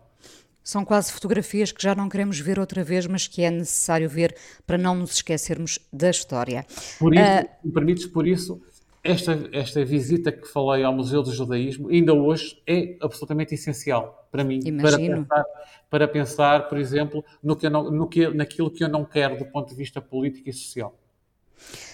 São 0.63 0.85
quase 0.85 1.11
fotografias 1.11 1.71
que 1.71 1.83
já 1.83 1.93
não 1.93 2.07
queremos 2.07 2.39
ver 2.39 2.57
outra 2.57 2.83
vez, 2.83 3.05
mas 3.05 3.27
que 3.27 3.41
é 3.43 3.51
necessário 3.51 4.09
ver 4.09 4.35
para 4.65 4.77
não 4.77 4.95
nos 4.95 5.15
esquecermos 5.15 5.77
da 5.91 6.09
história. 6.09 6.65
Por 6.97 7.13
isso, 7.13 7.23
uh, 7.65 7.71
permites, 7.71 8.05
por 8.05 8.25
isso, 8.25 8.61
esta, 9.03 9.49
esta 9.51 9.83
visita 9.83 10.31
que 10.31 10.47
falei 10.47 10.83
ao 10.83 10.93
Museu 10.93 11.21
do 11.21 11.33
Judaísmo, 11.33 11.89
ainda 11.89 12.13
hoje, 12.13 12.61
é 12.65 12.95
absolutamente 13.01 13.53
essencial 13.53 14.27
para 14.31 14.43
mim. 14.43 14.61
Para 14.81 14.97
pensar, 14.97 15.45
para 15.89 16.07
pensar, 16.07 16.69
por 16.69 16.77
exemplo, 16.77 17.25
no 17.43 17.55
que 17.55 17.69
não, 17.69 17.91
no 17.91 18.07
que, 18.07 18.29
naquilo 18.29 18.71
que 18.71 18.83
eu 18.83 18.89
não 18.89 19.03
quero 19.03 19.37
do 19.37 19.45
ponto 19.45 19.69
de 19.69 19.75
vista 19.75 20.01
político 20.01 20.49
e 20.49 20.53
social. 20.53 20.97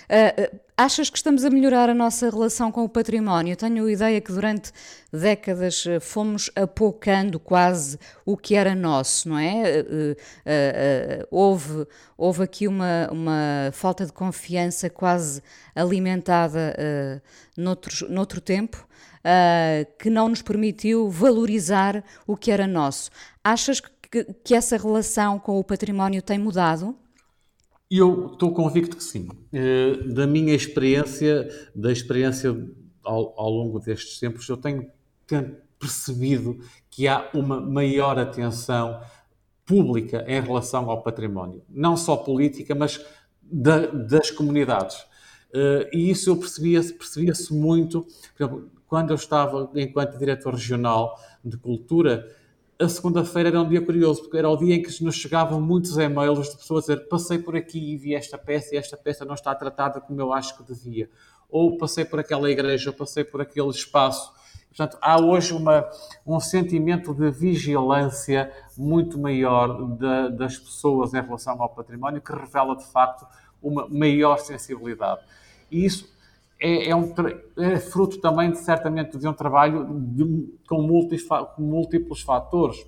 Uh, 0.09 0.59
achas 0.75 1.07
que 1.07 1.17
estamos 1.17 1.45
a 1.45 1.51
melhorar 1.51 1.87
a 1.87 1.93
nossa 1.93 2.31
relação 2.31 2.71
com 2.71 2.83
o 2.83 2.89
património? 2.89 3.55
Tenho 3.55 3.85
a 3.85 3.91
ideia 3.91 4.19
que 4.19 4.31
durante 4.31 4.71
décadas 5.13 5.83
fomos 6.01 6.49
apocando 6.55 7.39
quase 7.39 7.99
o 8.25 8.35
que 8.35 8.55
era 8.55 8.73
nosso, 8.73 9.29
não 9.29 9.37
é? 9.37 9.81
Uh, 9.81 10.11
uh, 10.13 11.27
houve, 11.29 11.85
houve 12.17 12.43
aqui 12.43 12.67
uma, 12.67 13.07
uma 13.11 13.69
falta 13.71 14.03
de 14.03 14.11
confiança 14.11 14.89
quase 14.89 15.43
alimentada 15.75 16.75
uh, 16.75 17.21
noutro, 17.55 18.09
noutro 18.11 18.41
tempo. 18.41 18.87
que 19.99 20.09
não 20.09 20.29
nos 20.29 20.41
permitiu 20.41 21.07
valorizar 21.07 22.03
o 22.25 22.35
que 22.35 22.51
era 22.51 22.65
nosso. 22.65 23.11
Achas 23.43 23.79
que, 23.79 24.23
que 24.43 24.55
essa 24.55 24.75
relação 24.75 25.37
com 25.37 25.59
o 25.59 25.63
património 25.63 26.21
tem 26.21 26.39
mudado? 26.39 26.97
Eu 27.89 28.33
estou 28.33 28.53
convicto 28.53 28.95
que 28.95 29.03
sim. 29.03 29.27
Eh, 29.51 29.95
da 30.13 30.27
minha 30.27 30.53
experiência, 30.53 31.49
da 31.73 31.91
experiência 31.91 32.55
ao, 33.03 33.33
ao 33.35 33.49
longo 33.49 33.79
destes 33.79 34.19
tempos, 34.19 34.47
eu 34.47 34.57
tenho, 34.57 34.91
percebido 35.79 36.59
que 36.89 37.07
há 37.07 37.29
uma 37.33 37.59
maior 37.61 38.19
atenção 38.19 39.01
pública 39.65 40.23
em 40.27 40.41
relação 40.41 40.89
ao 40.89 41.01
património. 41.01 41.63
Não 41.69 41.95
só 41.95 42.17
política, 42.17 42.75
mas 42.75 43.03
da, 43.41 43.87
das 43.87 44.29
comunidades. 44.29 44.97
Uh, 45.51 45.87
e 45.91 46.09
isso 46.11 46.29
eu 46.29 46.37
percebia-se 46.37 46.93
percebia 46.93 47.33
muito, 47.51 48.05
exemplo, 48.39 48.69
quando 48.87 49.11
eu 49.11 49.15
estava 49.15 49.69
enquanto 49.75 50.17
diretor 50.17 50.53
regional 50.53 51.19
de 51.43 51.57
cultura, 51.57 52.27
a 52.81 52.87
segunda-feira 52.87 53.49
era 53.49 53.61
um 53.61 53.67
dia 53.67 53.81
curioso, 53.81 54.21
porque 54.21 54.37
era 54.37 54.49
o 54.49 54.55
dia 54.55 54.75
em 54.75 54.81
que 54.81 55.03
nos 55.03 55.15
chegavam 55.15 55.59
muitos 55.59 55.97
e-mails 55.97 56.49
de 56.49 56.55
pessoas 56.55 56.89
a 56.89 56.95
dizer 56.95 57.09
passei 57.09 57.37
por 57.37 57.53
aqui 57.55 57.77
e 57.77 57.97
vi 57.97 58.15
esta 58.15 58.37
peça 58.37 58.73
e 58.73 58.77
esta 58.77 58.95
peça 58.95 59.25
não 59.25 59.33
está 59.33 59.53
tratada 59.53 59.99
como 59.99 60.19
eu 60.21 60.31
acho 60.31 60.55
que 60.57 60.63
devia. 60.63 61.09
Ou 61.49 61.77
passei 61.77 62.05
por 62.05 62.21
aquela 62.21 62.49
igreja, 62.49 62.89
ou 62.89 62.95
passei 62.95 63.25
por 63.25 63.41
aquele 63.41 63.69
espaço. 63.69 64.31
Portanto, 64.69 64.97
há 65.01 65.19
hoje 65.19 65.53
uma, 65.53 65.89
um 66.25 66.39
sentimento 66.39 67.13
de 67.13 67.29
vigilância 67.31 68.49
muito 68.77 69.19
maior 69.19 69.97
de, 69.97 70.37
das 70.37 70.57
pessoas 70.57 71.13
em 71.13 71.21
relação 71.21 71.61
ao 71.61 71.69
património 71.69 72.21
que 72.21 72.31
revela, 72.31 72.77
de 72.77 72.85
facto, 72.85 73.27
uma 73.61 73.89
maior 73.89 74.37
sensibilidade. 74.37 75.21
E 75.69 75.83
isso 75.83 76.07
é, 76.59 76.89
é, 76.89 76.95
um, 76.95 77.13
é 77.57 77.79
fruto 77.79 78.19
também, 78.19 78.51
de, 78.51 78.57
certamente, 78.57 79.17
de 79.17 79.27
um 79.27 79.33
trabalho 79.33 79.87
de, 80.13 80.57
com, 80.67 80.81
múltiplos, 80.81 81.23
com 81.55 81.61
múltiplos 81.61 82.21
fatores. 82.21 82.85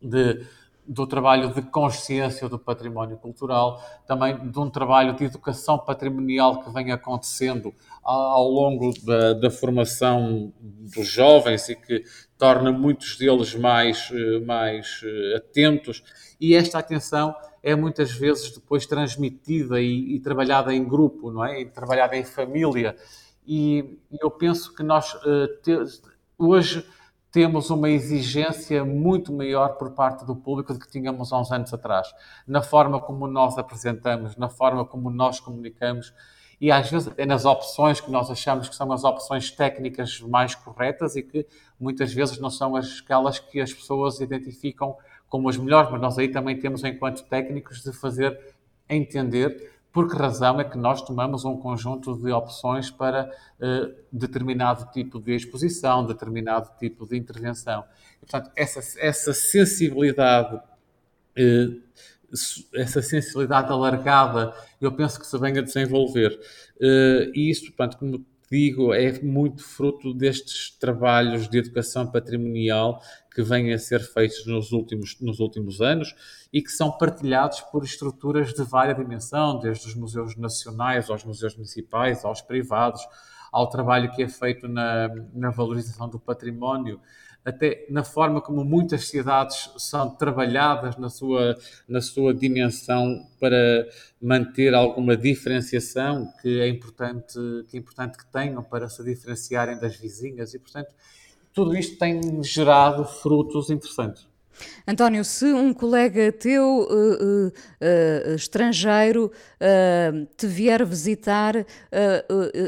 De, 0.00 0.44
do 0.86 1.06
trabalho 1.06 1.54
de 1.54 1.62
consciência 1.62 2.48
do 2.48 2.58
património 2.58 3.16
cultural, 3.16 3.80
também 4.06 4.36
de 4.50 4.58
um 4.58 4.68
trabalho 4.68 5.14
de 5.14 5.24
educação 5.24 5.78
patrimonial 5.78 6.60
que 6.62 6.70
vem 6.70 6.90
acontecendo 6.90 7.72
ao, 8.02 8.48
longo 8.48 8.92
da, 9.04 9.32
da, 9.32 9.50
formação 9.50 10.52
dos 10.60 11.06
jovens 11.06 11.68
e 11.68 11.76
que 11.76 12.02
torna 12.42 12.72
muitos 12.72 13.16
deles 13.16 13.54
mais, 13.54 14.10
eh, 14.12 14.40
mais 14.40 15.00
eh, 15.04 15.36
atentos. 15.36 16.02
E 16.40 16.56
esta 16.56 16.80
atenção 16.80 17.36
é 17.62 17.76
muitas 17.76 18.10
vezes 18.10 18.50
depois 18.52 18.84
transmitida 18.84 19.80
e, 19.80 20.16
e 20.16 20.18
trabalhada 20.18 20.74
em 20.74 20.82
grupo, 20.82 21.30
não 21.30 21.44
é? 21.44 21.60
E 21.60 21.66
trabalhada 21.66 22.16
em 22.16 22.24
família. 22.24 22.96
E 23.46 23.96
eu 24.20 24.28
penso 24.28 24.74
que 24.74 24.82
nós 24.82 25.14
uh, 25.14 25.46
te, 25.62 25.78
hoje 26.36 26.84
temos 27.30 27.70
uma 27.70 27.88
exigência 27.88 28.84
muito 28.84 29.32
maior 29.32 29.76
por 29.76 29.92
parte 29.92 30.26
do 30.26 30.34
público 30.34 30.72
do 30.72 30.80
que 30.80 30.88
tínhamos 30.88 31.32
há 31.32 31.38
uns 31.38 31.52
anos 31.52 31.72
atrás, 31.72 32.12
na 32.44 32.60
forma 32.60 33.00
como 33.00 33.28
nós 33.28 33.56
apresentamos, 33.56 34.36
na 34.36 34.48
forma 34.48 34.84
como 34.84 35.10
nós 35.10 35.38
comunicamos 35.38 36.12
e 36.62 36.70
às 36.70 36.88
vezes 36.88 37.08
até 37.08 37.26
nas 37.26 37.44
opções 37.44 38.00
que 38.00 38.08
nós 38.08 38.30
achamos 38.30 38.68
que 38.68 38.76
são 38.76 38.92
as 38.92 39.02
opções 39.02 39.50
técnicas 39.50 40.20
mais 40.20 40.54
corretas 40.54 41.16
e 41.16 41.22
que 41.24 41.44
muitas 41.78 42.14
vezes 42.14 42.38
não 42.38 42.50
são 42.50 42.76
aquelas 42.76 43.40
que 43.40 43.60
as 43.60 43.74
pessoas 43.74 44.20
identificam 44.20 44.96
como 45.28 45.48
as 45.48 45.56
melhores, 45.56 45.90
mas 45.90 46.00
nós 46.00 46.16
aí 46.20 46.28
também 46.28 46.56
temos, 46.56 46.84
enquanto 46.84 47.24
técnicos, 47.24 47.82
de 47.82 47.92
fazer 47.92 48.38
entender 48.88 49.72
por 49.92 50.08
que 50.08 50.16
razão 50.16 50.60
é 50.60 50.64
que 50.64 50.78
nós 50.78 51.02
tomamos 51.02 51.44
um 51.44 51.56
conjunto 51.56 52.16
de 52.16 52.30
opções 52.30 52.92
para 52.92 53.28
uh, 53.58 53.92
determinado 54.12 54.88
tipo 54.92 55.18
de 55.18 55.34
exposição, 55.34 56.06
determinado 56.06 56.70
tipo 56.78 57.08
de 57.08 57.16
intervenção. 57.18 57.84
E, 58.22 58.26
portanto, 58.26 58.52
essa, 58.54 58.78
essa 59.00 59.34
sensibilidade, 59.34 60.54
uh, 60.54 61.82
essa 62.74 63.02
sensibilidade 63.02 63.70
alargada, 63.70 64.54
eu 64.80 64.92
penso 64.92 65.20
que 65.20 65.26
se 65.26 65.38
venha 65.38 65.60
a 65.60 65.64
desenvolver. 65.64 66.30
Uh, 66.76 67.30
e 67.34 67.50
isso, 67.50 67.66
portanto, 67.66 67.98
como 67.98 68.24
digo, 68.50 68.92
é 68.92 69.18
muito 69.22 69.64
fruto 69.64 70.12
destes 70.12 70.76
trabalhos 70.78 71.48
de 71.48 71.56
educação 71.56 72.06
patrimonial 72.06 73.00
que 73.34 73.42
vêm 73.42 73.72
a 73.72 73.78
ser 73.78 74.00
feitos 74.00 74.44
nos 74.46 74.72
últimos, 74.72 75.18
nos 75.22 75.40
últimos 75.40 75.80
anos 75.80 76.14
e 76.52 76.60
que 76.60 76.70
são 76.70 76.92
partilhados 76.92 77.60
por 77.62 77.82
estruturas 77.82 78.52
de 78.52 78.62
vária 78.62 78.94
dimensão, 78.94 79.58
desde 79.58 79.86
os 79.86 79.94
museus 79.94 80.36
nacionais 80.36 81.08
aos 81.08 81.24
museus 81.24 81.54
municipais, 81.54 82.26
aos 82.26 82.42
privados, 82.42 83.00
ao 83.50 83.70
trabalho 83.70 84.12
que 84.12 84.22
é 84.22 84.28
feito 84.28 84.68
na, 84.68 85.08
na 85.32 85.50
valorização 85.50 86.06
do 86.06 86.18
património 86.18 87.00
até 87.44 87.86
na 87.90 88.04
forma 88.04 88.40
como 88.40 88.64
muitas 88.64 89.08
cidades 89.08 89.70
são 89.76 90.10
trabalhadas 90.10 90.96
na 90.96 91.10
sua, 91.10 91.56
na 91.88 92.00
sua 92.00 92.32
dimensão 92.32 93.26
para 93.40 93.88
manter 94.20 94.74
alguma 94.74 95.16
diferenciação 95.16 96.32
que 96.40 96.60
é 96.60 96.68
importante 96.68 97.34
que, 97.68 97.76
é 97.76 97.80
importante 97.80 98.16
que 98.16 98.26
tenham 98.26 98.62
para 98.62 98.88
se 98.88 99.02
diferenciarem 99.02 99.78
das 99.78 99.96
vizinhas 99.96 100.54
e, 100.54 100.58
portanto, 100.58 100.94
tudo 101.52 101.76
isto 101.76 101.98
tem 101.98 102.42
gerado 102.42 103.04
frutos 103.04 103.70
interessantes. 103.70 104.31
António, 104.86 105.24
se 105.24 105.46
um 105.46 105.72
colega 105.72 106.32
teu 106.32 106.64
uh, 106.64 106.84
uh, 106.84 107.46
uh, 107.48 108.34
estrangeiro 108.34 109.30
te 110.36 110.46
vier 110.46 110.84
visitar 110.84 111.54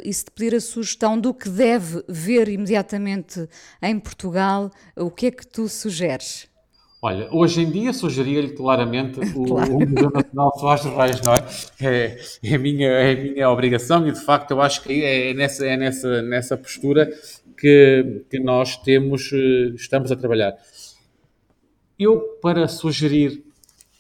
e 0.03 0.13
se 0.13 0.25
te 0.25 0.31
pedir 0.31 0.55
a 0.55 0.61
sugestão 0.61 1.19
do 1.19 1.35
que 1.35 1.49
deve 1.49 2.05
ver 2.09 2.49
imediatamente 2.49 3.49
em 3.83 3.99
Portugal, 3.99 4.71
o 4.97 5.11
que 5.11 5.27
é 5.27 5.31
que 5.31 5.47
tu 5.47 5.69
sugeres? 5.69 6.49
Olha, 7.05 7.29
hoje 7.31 7.61
em 7.61 7.71
dia 7.71 7.93
sugeria-lhe 7.93 8.55
claramente 8.55 9.21
o, 9.37 9.45
claro. 9.45 9.77
o, 9.77 9.81
Museu 9.81 10.11
Nacional 10.11 10.53
de 10.53 10.61
Soares 10.61 10.85
Reis, 10.85 11.21
não 11.21 11.35
é? 11.35 11.45
É, 11.83 12.19
é, 12.43 12.55
a 12.55 12.59
minha, 12.59 12.89
é 12.89 13.15
minha 13.15 13.51
obrigação 13.51 14.09
e, 14.09 14.11
de 14.11 14.25
facto, 14.25 14.53
eu 14.53 14.63
acho 14.63 14.83
que 14.83 15.05
é 15.05 15.35
nessa, 15.35 15.67
é 15.67 15.77
nessa, 15.77 16.23
nessa 16.23 16.57
postura 16.57 17.11
que, 17.59 18.25
que 18.31 18.41
nós 18.41 18.79
temos, 18.79 19.31
estamos 19.75 20.11
a 20.11 20.17
trabalhar. 20.17 20.57
Eu, 21.99 22.21
para 22.43 22.67
sugerir 22.67 23.45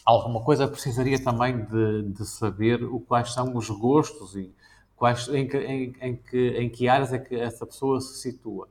alguma 0.04 0.42
coisa, 0.42 0.66
precisaria 0.66 1.22
também 1.22 1.64
de, 1.64 2.02
de 2.11 2.26
saber 2.26 2.83
o, 2.83 2.98
quais 2.98 3.33
são 3.33 3.57
os 3.57 3.70
gostos 3.70 4.35
e 4.35 4.52
quais, 4.96 5.28
em, 5.28 5.46
que, 5.46 5.57
em, 5.59 5.94
em, 6.00 6.16
que, 6.16 6.48
em 6.59 6.68
que 6.68 6.88
áreas 6.88 7.12
é 7.12 7.18
que 7.18 7.37
essa 7.37 7.64
pessoa 7.64 8.00
se 8.00 8.20
situa. 8.20 8.68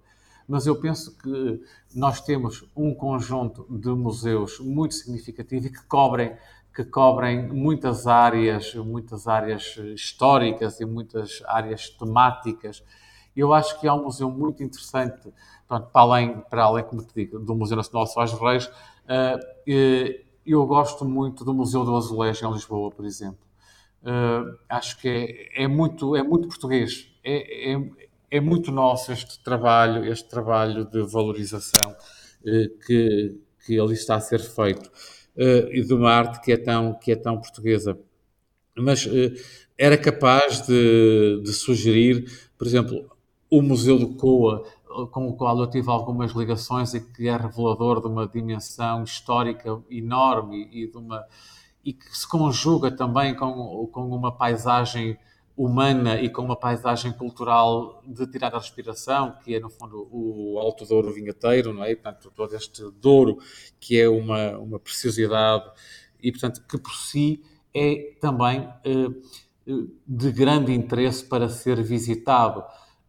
Mas 0.47 0.67
eu 0.67 0.75
penso 0.75 1.17
que 1.17 1.63
nós 1.95 2.19
temos 2.19 2.65
um 2.75 2.93
conjunto 2.93 3.65
de 3.69 3.89
museus 3.89 4.59
muito 4.59 4.93
significativo 4.93 5.67
e 5.67 5.69
que 5.69 5.83
cobrem 5.85 6.35
que 6.75 6.83
cobrem 6.83 7.49
muitas 7.49 8.07
áreas, 8.07 8.73
muitas 8.73 9.27
áreas 9.27 9.77
históricas 9.93 10.79
e 10.79 10.85
muitas 10.85 11.43
áreas 11.45 11.87
temáticas 11.89 12.83
Eu 13.35 13.53
acho 13.53 13.79
que 13.79 13.87
há 13.87 13.93
um 13.93 14.03
museu 14.03 14.29
muito 14.29 14.63
interessante, 14.63 15.31
pronto, 15.67 15.87
para 15.91 16.01
além, 16.01 16.41
para 16.49 16.63
além 16.63 16.83
como 16.83 17.03
te 17.03 17.13
digo, 17.15 17.39
do 17.39 17.55
Museu 17.55 17.77
Nacional 17.77 18.07
Soares 18.07 18.33
Reis, 18.33 18.69
eu 20.45 20.65
gosto 20.65 21.05
muito 21.05 21.45
do 21.45 21.53
Museu 21.53 21.83
do 21.83 21.95
Azulejo 21.95 22.47
em 22.47 22.53
Lisboa, 22.53 22.91
por 22.91 23.05
exemplo. 23.05 23.43
Uh, 24.03 24.57
acho 24.67 24.99
que 24.99 25.07
é, 25.07 25.63
é, 25.63 25.67
muito, 25.67 26.13
é 26.15 26.21
muito 26.21 26.49
português, 26.49 27.07
é, 27.23 27.71
é, 27.71 27.89
é, 28.29 28.39
muito 28.41 28.69
nosso 28.69 29.13
este 29.13 29.41
trabalho, 29.41 30.03
este 30.05 30.27
trabalho 30.27 30.83
de 30.83 31.01
valorização 31.03 31.95
que, 32.85 33.39
que 33.65 33.79
ali 33.79 33.93
está 33.93 34.15
a 34.15 34.19
ser 34.19 34.39
feito 34.39 34.91
e 35.71 35.81
de 35.81 35.93
uma 35.93 36.11
arte 36.11 36.41
que 36.41 36.51
é 36.51 36.57
tão, 36.57 36.93
que 36.95 37.13
é 37.13 37.15
tão 37.15 37.39
portuguesa. 37.39 37.97
Mas 38.77 39.07
era 39.77 39.97
capaz 39.97 40.67
de, 40.67 41.41
de 41.41 41.53
sugerir, 41.53 42.25
por 42.57 42.67
exemplo, 42.67 43.09
o 43.49 43.61
Museu 43.61 43.97
do 43.97 44.15
Coa, 44.15 44.65
com 45.11 45.27
o 45.27 45.35
qual 45.35 45.57
eu 45.59 45.67
tive 45.67 45.89
algumas 45.89 46.31
ligações 46.31 46.93
e 46.93 47.01
que 47.01 47.27
é 47.27 47.35
revelador 47.35 48.01
de 48.01 48.07
uma 48.07 48.27
dimensão 48.27 49.03
histórica 49.03 49.81
enorme 49.89 50.69
e 50.71 50.87
de 50.87 50.97
uma 50.97 51.25
e 51.83 51.91
que 51.91 52.17
se 52.17 52.27
conjuga 52.27 52.89
também 52.89 53.35
com, 53.35 53.85
com 53.91 54.07
uma 54.07 54.31
paisagem 54.31 55.17
humana 55.55 56.19
e 56.19 56.29
com 56.29 56.41
uma 56.41 56.55
paisagem 56.55 57.11
cultural 57.11 58.01
de 58.07 58.25
tirar 58.25 58.55
a 58.55 58.57
respiração, 58.57 59.37
que 59.43 59.53
é 59.53 59.59
no 59.59 59.69
fundo 59.69 60.07
o 60.11 60.57
Alto 60.59 60.85
Douro 60.85 61.11
Vinheteiro, 61.11 61.73
não 61.73 61.83
é? 61.83 61.93
portanto, 61.93 62.31
todo 62.33 62.55
este 62.55 62.89
Douro 62.99 63.37
que 63.79 63.99
é 63.99 64.09
uma, 64.09 64.57
uma 64.57 64.79
preciosidade 64.79 65.69
e, 66.21 66.31
portanto, 66.31 66.63
que 66.67 66.77
por 66.77 66.95
si 66.95 67.43
é 67.73 68.15
também 68.21 68.67
eh, 68.85 69.09
de 70.07 70.31
grande 70.31 70.73
interesse 70.73 71.25
para 71.25 71.49
ser 71.49 71.81
visitado. 71.83 72.63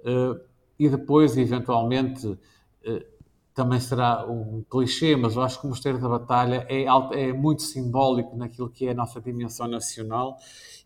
Eh, 0.04 0.40
e 0.78 0.88
depois, 0.88 1.36
eventualmente, 1.36 2.38
eh, 2.84 3.06
também 3.54 3.78
será 3.78 4.26
um 4.26 4.64
clichê, 4.68 5.14
mas 5.14 5.36
eu 5.36 5.42
acho 5.42 5.60
que 5.60 5.66
o 5.66 5.68
Mosteiro 5.68 6.00
da 6.00 6.08
Batalha 6.08 6.66
é, 6.68 6.86
é 7.12 7.32
muito 7.32 7.62
simbólico 7.62 8.36
naquilo 8.36 8.68
que 8.68 8.88
é 8.88 8.90
a 8.90 8.94
nossa 8.94 9.20
dimensão 9.20 9.68
nacional 9.68 10.36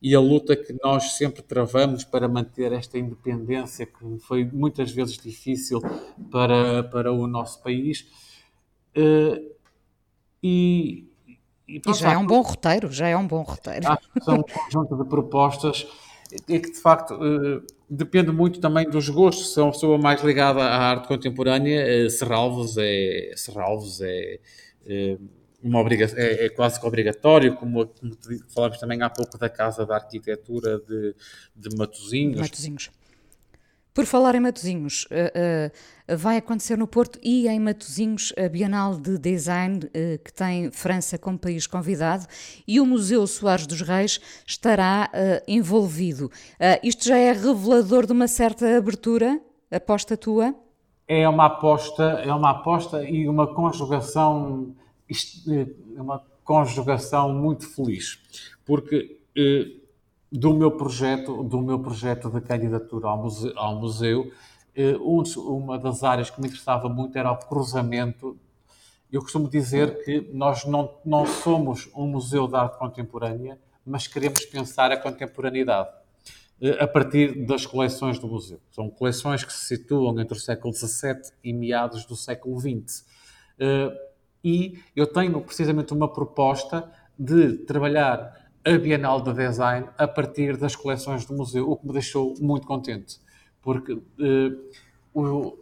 e 0.03 0.15
a 0.15 0.21
luta 0.21 0.55
que 0.55 0.77
nós 0.85 1.13
sempre 1.17 1.41
travamos 1.43 2.05
para 2.05 2.29
manter 2.29 2.73
esta 2.73 2.99
independência 2.99 3.87
que 3.87 4.19
foi 4.19 4.45
muitas 4.45 4.93
vezes 4.93 5.17
difícil 5.17 5.81
para, 6.31 6.85
para 6.85 7.11
o 7.11 7.27
nosso 7.27 7.63
país. 7.63 8.07
Eh, 8.95 9.43
e, 10.43 11.09
e, 11.67 11.81
e 11.87 11.95
já 11.95 12.13
é 12.13 12.19
um 12.19 12.27
bom 12.27 12.43
roteiro, 12.43 12.93
já 12.93 13.09
é 13.09 13.17
um 13.17 13.27
bom 13.27 13.43
roteiro. 13.43 13.89
Acho 13.89 14.13
que 14.13 14.21
são 14.21 14.37
um 14.37 14.43
conjunto 14.43 14.95
de 15.03 15.09
propostas 15.09 15.87
e 16.33 16.61
que 16.61 16.71
de 16.71 16.79
facto 16.79 17.15
eh, 17.15 17.63
depende 17.89 18.31
muito 18.31 18.61
também 18.61 18.89
dos 18.89 19.09
gostos. 19.09 19.55
Se 19.55 19.61
é 19.61 19.63
uma 19.63 19.73
pessoa 19.73 19.99
mais 19.99 20.23
ligada 20.23 20.61
à 20.61 20.91
arte 20.91 21.09
contemporânea, 21.09 21.81
eh, 21.81 22.11
Serralves 22.11 22.77
é, 22.79 23.33
Serralves 23.35 24.01
é, 24.01 24.41
é 24.87 25.19
uma 25.63 25.81
obrigação, 25.81 26.19
é, 26.19 26.47
é, 26.47 26.49
quase 26.51 26.79
que 26.79 26.87
obrigatório, 26.87 27.55
como, 27.57 27.87
como 27.87 28.17
falámos 28.55 28.79
também 28.79 29.03
há 29.03 29.11
pouco 29.11 29.39
da 29.39 29.49
Casa 29.49 29.85
da 29.85 29.97
Arquitetura 29.97 30.79
de, 30.79 31.15
de. 31.57 31.77
Matosinhos. 31.77 32.91
Por 33.93 34.07
falar 34.07 34.37
em 34.37 34.41
Matosinhos, 34.41 35.07
uh, 35.07 35.69
uh, 35.69 35.73
vai 36.17 36.37
acontecer 36.37 36.77
no 36.77 36.87
Porto 36.87 37.19
e 37.23 37.49
em 37.49 37.61
Matosinhos 37.61 38.33
a 38.37 38.49
Bienal 38.49 38.95
de 38.99 39.19
Design, 39.19 39.79
uh, 39.79 40.19
que 40.25 40.33
tem 40.33 40.71
França 40.71 41.19
como 41.19 41.39
país 41.39 41.67
convidado, 41.67 42.27
e 42.67 42.81
o 42.81 42.87
Museu 42.87 43.27
Soares 43.27 43.67
dos 43.67 43.83
Reis 43.83 44.21
estará 44.47 45.11
envolvido. 45.47 46.31
isto 46.83 47.05
já 47.05 47.17
é 47.17 47.33
revelador 47.33 48.07
de 48.07 48.13
uma 48.13 48.29
certa 48.29 48.77
abertura, 48.77 49.41
aposta 49.71 50.17
tua? 50.17 50.55
É 51.07 51.29
uma 51.29 51.47
aposta, 51.47 52.03
é 52.03 52.33
uma 52.33 52.51
aposta 52.51 53.03
e 53.03 53.29
uma 53.29 53.47
conjugação, 53.47 54.75
uma 55.97 56.23
conjugação 56.45 57.33
muito 57.33 57.67
feliz, 57.69 58.19
porque 58.65 59.19
do 60.31 60.55
meu 60.55 60.71
projeto, 60.71 61.43
do 61.43 61.61
meu 61.61 61.79
projeto 61.79 62.31
de 62.31 62.41
candidatura 62.41 63.09
ao 63.09 63.17
museu, 63.23 63.53
ao 63.57 63.75
museu 63.77 64.27
eh, 64.27 64.33
uma 65.37 65.79
das 65.79 66.05
áreas 66.05 66.31
que 66.31 66.41
me 66.41 66.47
interessava 66.47 66.89
muito 66.89 67.17
era 67.19 67.33
o 67.33 67.37
cruzamento. 67.37 68.39
Eu 69.11 69.23
costumo 69.23 69.49
dizer 69.49 70.05
que 70.05 70.31
nós 70.33 70.65
não, 70.65 70.95
não 71.05 71.27
somos 71.27 71.89
um 71.97 72.07
museu 72.07 72.47
de 72.47 72.55
arte 72.55 72.79
contemporânea, 72.79 73.59
mas 73.85 74.07
queremos 74.07 74.45
pensar 74.45 74.93
a 74.93 74.97
contemporaneidade 74.97 75.89
eh, 76.61 76.83
a 76.83 76.87
partir 76.87 77.47
das 77.47 77.65
coleções 77.65 78.19
do 78.19 78.29
museu. 78.29 78.61
São 78.71 78.91
coleções 78.91 79.45
que 79.45 79.53
se 79.53 79.67
situam 79.67 80.19
entre 80.21 80.37
o 80.37 80.41
século 80.41 80.75
XVII 80.75 81.33
e 81.43 81.53
meados 81.53 82.05
do 82.05 82.15
século 82.15 82.61
XX. 82.61 83.05
Eh, 83.59 84.09
e 84.45 84.79
eu 84.95 85.07
tenho 85.07 85.41
precisamente 85.41 85.93
uma 85.93 86.13
proposta 86.13 86.91
de 87.19 87.59
trabalhar 87.65 88.49
a 88.65 88.79
Bienal 88.79 89.21
de 89.21 89.33
Design 89.33 89.89
a 89.97 90.07
partir 90.07 90.57
das 90.57 90.77
coleções 90.77 91.25
do 91.25 91.35
museu, 91.35 91.71
o 91.71 91.77
que 91.77 91.87
me 91.87 91.93
deixou 91.93 92.35
muito 92.41 92.67
contente, 92.67 93.19
porque 93.69 93.93
uh, 93.93 94.71
o, 95.13 95.59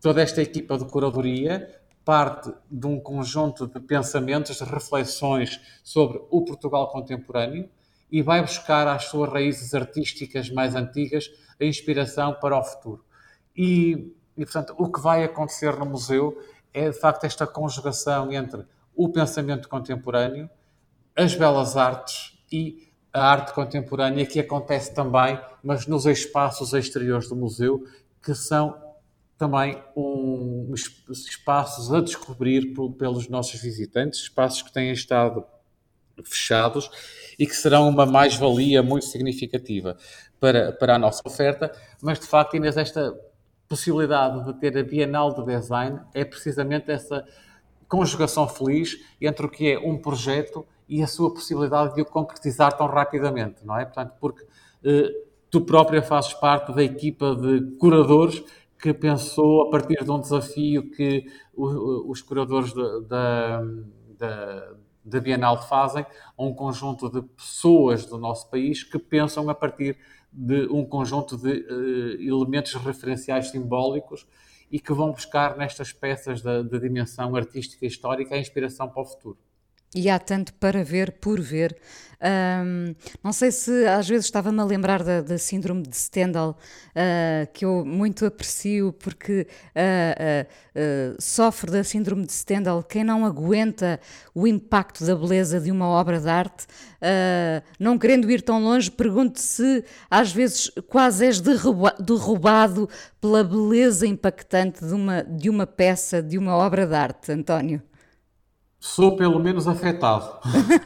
toda 0.00 0.22
esta 0.22 0.40
equipa 0.40 0.78
de 0.78 0.86
curadoria 0.86 1.78
parte 2.02 2.50
de 2.70 2.86
um 2.86 2.98
conjunto 2.98 3.66
de 3.66 3.80
pensamentos, 3.80 4.56
de 4.56 4.64
reflexões 4.64 5.60
sobre 5.82 6.22
o 6.30 6.42
Portugal 6.42 6.88
contemporâneo 6.88 7.68
e 8.10 8.22
vai 8.22 8.40
buscar 8.40 8.88
às 8.88 9.04
suas 9.04 9.30
raízes 9.30 9.74
artísticas 9.74 10.48
mais 10.48 10.74
antigas 10.74 11.30
a 11.60 11.66
inspiração 11.66 12.32
para 12.32 12.58
o 12.58 12.64
futuro. 12.64 13.04
E, 13.54 14.10
e 14.38 14.44
portanto, 14.46 14.74
o 14.78 14.90
que 14.90 14.98
vai 14.98 15.22
acontecer 15.22 15.78
no 15.78 15.84
museu 15.84 16.42
é, 16.72 16.88
de 16.88 16.98
facto, 16.98 17.24
esta 17.24 17.46
conjugação 17.46 18.32
entre 18.32 18.64
o 18.96 19.10
pensamento 19.10 19.68
contemporâneo, 19.68 20.48
as 21.14 21.34
belas 21.34 21.76
artes 21.76 22.38
e 22.50 22.90
a 23.14 23.30
arte 23.30 23.54
contemporânea 23.54 24.26
que 24.26 24.40
acontece 24.40 24.92
também, 24.92 25.38
mas 25.62 25.86
nos 25.86 26.04
espaços 26.04 26.72
exteriores 26.72 27.28
do 27.28 27.36
museu, 27.36 27.86
que 28.20 28.34
são 28.34 28.76
também 29.38 29.80
um, 29.96 30.72
espaços 30.74 31.92
a 31.92 32.00
descobrir 32.00 32.74
pelos 32.98 33.28
nossos 33.28 33.60
visitantes, 33.60 34.20
espaços 34.20 34.62
que 34.62 34.72
têm 34.72 34.90
estado 34.90 35.44
fechados 36.24 36.90
e 37.38 37.46
que 37.46 37.54
serão 37.54 37.88
uma 37.88 38.04
mais-valia 38.04 38.82
muito 38.82 39.06
significativa 39.06 39.96
para, 40.40 40.72
para 40.72 40.96
a 40.96 40.98
nossa 40.98 41.22
oferta, 41.24 41.72
mas 42.02 42.18
de 42.18 42.26
facto, 42.26 42.56
Inês, 42.56 42.76
esta 42.76 43.16
possibilidade 43.68 44.44
de 44.44 44.60
ter 44.60 44.76
a 44.76 44.82
Bienal 44.82 45.34
de 45.34 45.44
Design 45.44 46.00
é 46.12 46.24
precisamente 46.24 46.90
essa 46.90 47.24
conjugação 47.88 48.48
feliz 48.48 48.96
entre 49.20 49.46
o 49.46 49.48
que 49.48 49.72
é 49.72 49.78
um 49.78 49.98
projeto 49.98 50.66
e 50.88 51.02
a 51.02 51.06
sua 51.06 51.32
possibilidade 51.32 51.94
de 51.94 52.02
o 52.02 52.04
concretizar 52.04 52.76
tão 52.76 52.86
rapidamente, 52.86 53.64
não 53.64 53.78
é? 53.78 53.84
Portanto, 53.84 54.14
porque 54.20 54.44
eh, 54.84 55.12
tu 55.50 55.60
própria 55.60 56.02
fazes 56.02 56.34
parte 56.34 56.72
da 56.72 56.82
equipa 56.82 57.34
de 57.34 57.76
curadores 57.78 58.42
que 58.78 58.92
pensou 58.92 59.62
a 59.62 59.70
partir 59.70 60.04
de 60.04 60.10
um 60.10 60.20
desafio 60.20 60.90
que 60.90 61.24
os 61.56 62.20
curadores 62.20 62.74
da, 62.74 63.62
da, 64.18 64.72
da 65.04 65.20
Bienal 65.20 65.62
fazem 65.62 66.04
a 66.36 66.42
um 66.42 66.52
conjunto 66.52 67.08
de 67.08 67.22
pessoas 67.22 68.04
do 68.04 68.18
nosso 68.18 68.50
país 68.50 68.82
que 68.82 68.98
pensam 68.98 69.48
a 69.48 69.54
partir 69.54 69.96
de 70.30 70.66
um 70.66 70.84
conjunto 70.84 71.36
de 71.36 71.48
uh, 71.50 72.20
elementos 72.20 72.74
referenciais 72.74 73.50
simbólicos 73.50 74.26
e 74.70 74.80
que 74.80 74.92
vão 74.92 75.12
buscar 75.12 75.56
nestas 75.56 75.92
peças 75.92 76.42
da, 76.42 76.62
da 76.62 76.78
dimensão 76.78 77.34
artística 77.36 77.84
e 77.84 77.88
histórica 77.88 78.34
a 78.34 78.38
inspiração 78.38 78.88
para 78.88 79.02
o 79.02 79.06
futuro. 79.06 79.38
E 79.94 80.10
há 80.10 80.18
tanto 80.18 80.52
para 80.54 80.82
ver 80.82 81.12
por 81.12 81.40
ver. 81.40 81.76
Um, 82.24 82.94
não 83.22 83.34
sei 83.34 83.52
se 83.52 83.86
às 83.86 84.08
vezes 84.08 84.24
estava-me 84.24 84.58
a 84.58 84.64
lembrar 84.64 85.02
da, 85.02 85.20
da 85.20 85.36
síndrome 85.36 85.82
de 85.82 85.94
Stendhal, 85.94 86.56
uh, 86.90 87.52
que 87.52 87.66
eu 87.66 87.84
muito 87.84 88.24
aprecio, 88.24 88.94
porque 88.94 89.46
uh, 89.76 90.46
uh, 90.46 91.16
sofre 91.20 91.70
da 91.70 91.84
síndrome 91.84 92.24
de 92.24 92.32
Stendhal 92.32 92.82
quem 92.82 93.04
não 93.04 93.26
aguenta 93.26 94.00
o 94.34 94.46
impacto 94.46 95.04
da 95.04 95.14
beleza 95.14 95.60
de 95.60 95.70
uma 95.70 95.86
obra 95.86 96.18
de 96.18 96.28
arte. 96.28 96.66
não 97.78 97.98
querendo 97.98 98.30
ir 98.30 98.40
tão 98.40 98.62
longe, 98.62 98.90
pergunto 98.90 99.38
se 99.38 99.84
às 100.10 100.32
vezes 100.32 100.70
quase 100.88 101.26
és 101.26 101.40
derrubado 101.40 102.88
pela 103.20 103.44
beleza 103.44 104.06
impactante 104.06 104.82
de 104.84 104.94
uma, 104.94 105.22
de 105.22 105.50
uma 105.50 105.66
peça, 105.66 106.22
de 106.22 106.38
uma 106.38 106.56
obra 106.56 106.86
de 106.86 106.94
arte, 106.94 107.32
António. 107.32 107.82
Sou 108.84 109.16
pelo 109.16 109.40
menos 109.40 109.66
afetado. 109.66 110.38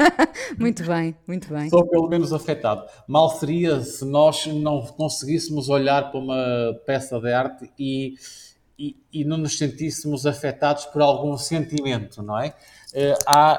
muito 0.56 0.84
bem, 0.84 1.16
muito 1.26 1.52
bem. 1.52 1.68
Sou 1.68 1.84
pelo 1.84 2.08
menos 2.08 2.32
afetado. 2.32 2.86
Mal 3.08 3.28
seria 3.30 3.80
se 3.80 4.04
nós 4.04 4.46
não 4.46 4.86
conseguíssemos 4.86 5.68
olhar 5.68 6.12
para 6.12 6.20
uma 6.20 6.80
peça 6.86 7.18
de 7.20 7.32
arte 7.32 7.68
e, 7.76 8.14
e, 8.78 8.96
e 9.12 9.24
não 9.24 9.36
nos 9.36 9.58
sentíssemos 9.58 10.26
afetados 10.26 10.84
por 10.86 11.02
algum 11.02 11.36
sentimento, 11.36 12.22
não 12.22 12.38
é? 12.38 12.54
Eh, 12.94 13.18
há, 13.26 13.58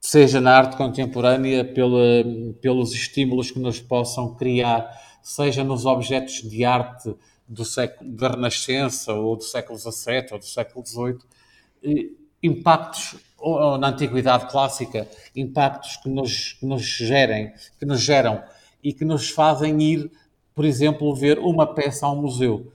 seja 0.00 0.40
na 0.40 0.56
arte 0.56 0.76
contemporânea, 0.76 1.64
pela, 1.64 2.24
pelos 2.60 2.92
estímulos 2.92 3.50
que 3.50 3.58
nos 3.58 3.80
possam 3.80 4.36
criar 4.36 4.88
seja 5.20 5.64
nos 5.64 5.86
objetos 5.86 6.48
de 6.48 6.64
arte 6.64 7.16
do 7.48 7.64
século, 7.64 8.12
da 8.12 8.28
Renascença, 8.28 9.12
ou 9.12 9.34
do 9.34 9.42
século 9.42 9.76
XVII, 9.76 10.28
ou 10.30 10.38
do 10.38 10.46
século 10.46 10.86
XVIII, 10.86 12.20
impactos 12.42 13.16
ou 13.40 13.78
na 13.78 13.88
antiguidade 13.88 14.50
clássica, 14.50 15.08
impactos 15.34 15.96
que 15.96 16.08
nos, 16.08 16.52
que 16.54 16.66
nos 16.66 16.82
gerem, 16.82 17.52
que 17.78 17.86
nos 17.86 18.00
geram 18.00 18.42
e 18.82 18.92
que 18.92 19.04
nos 19.04 19.30
fazem 19.30 19.80
ir, 19.82 20.10
por 20.54 20.64
exemplo, 20.64 21.14
ver 21.14 21.38
uma 21.38 21.66
peça 21.66 22.06
a 22.06 22.12
um 22.12 22.22
museu. 22.22 22.70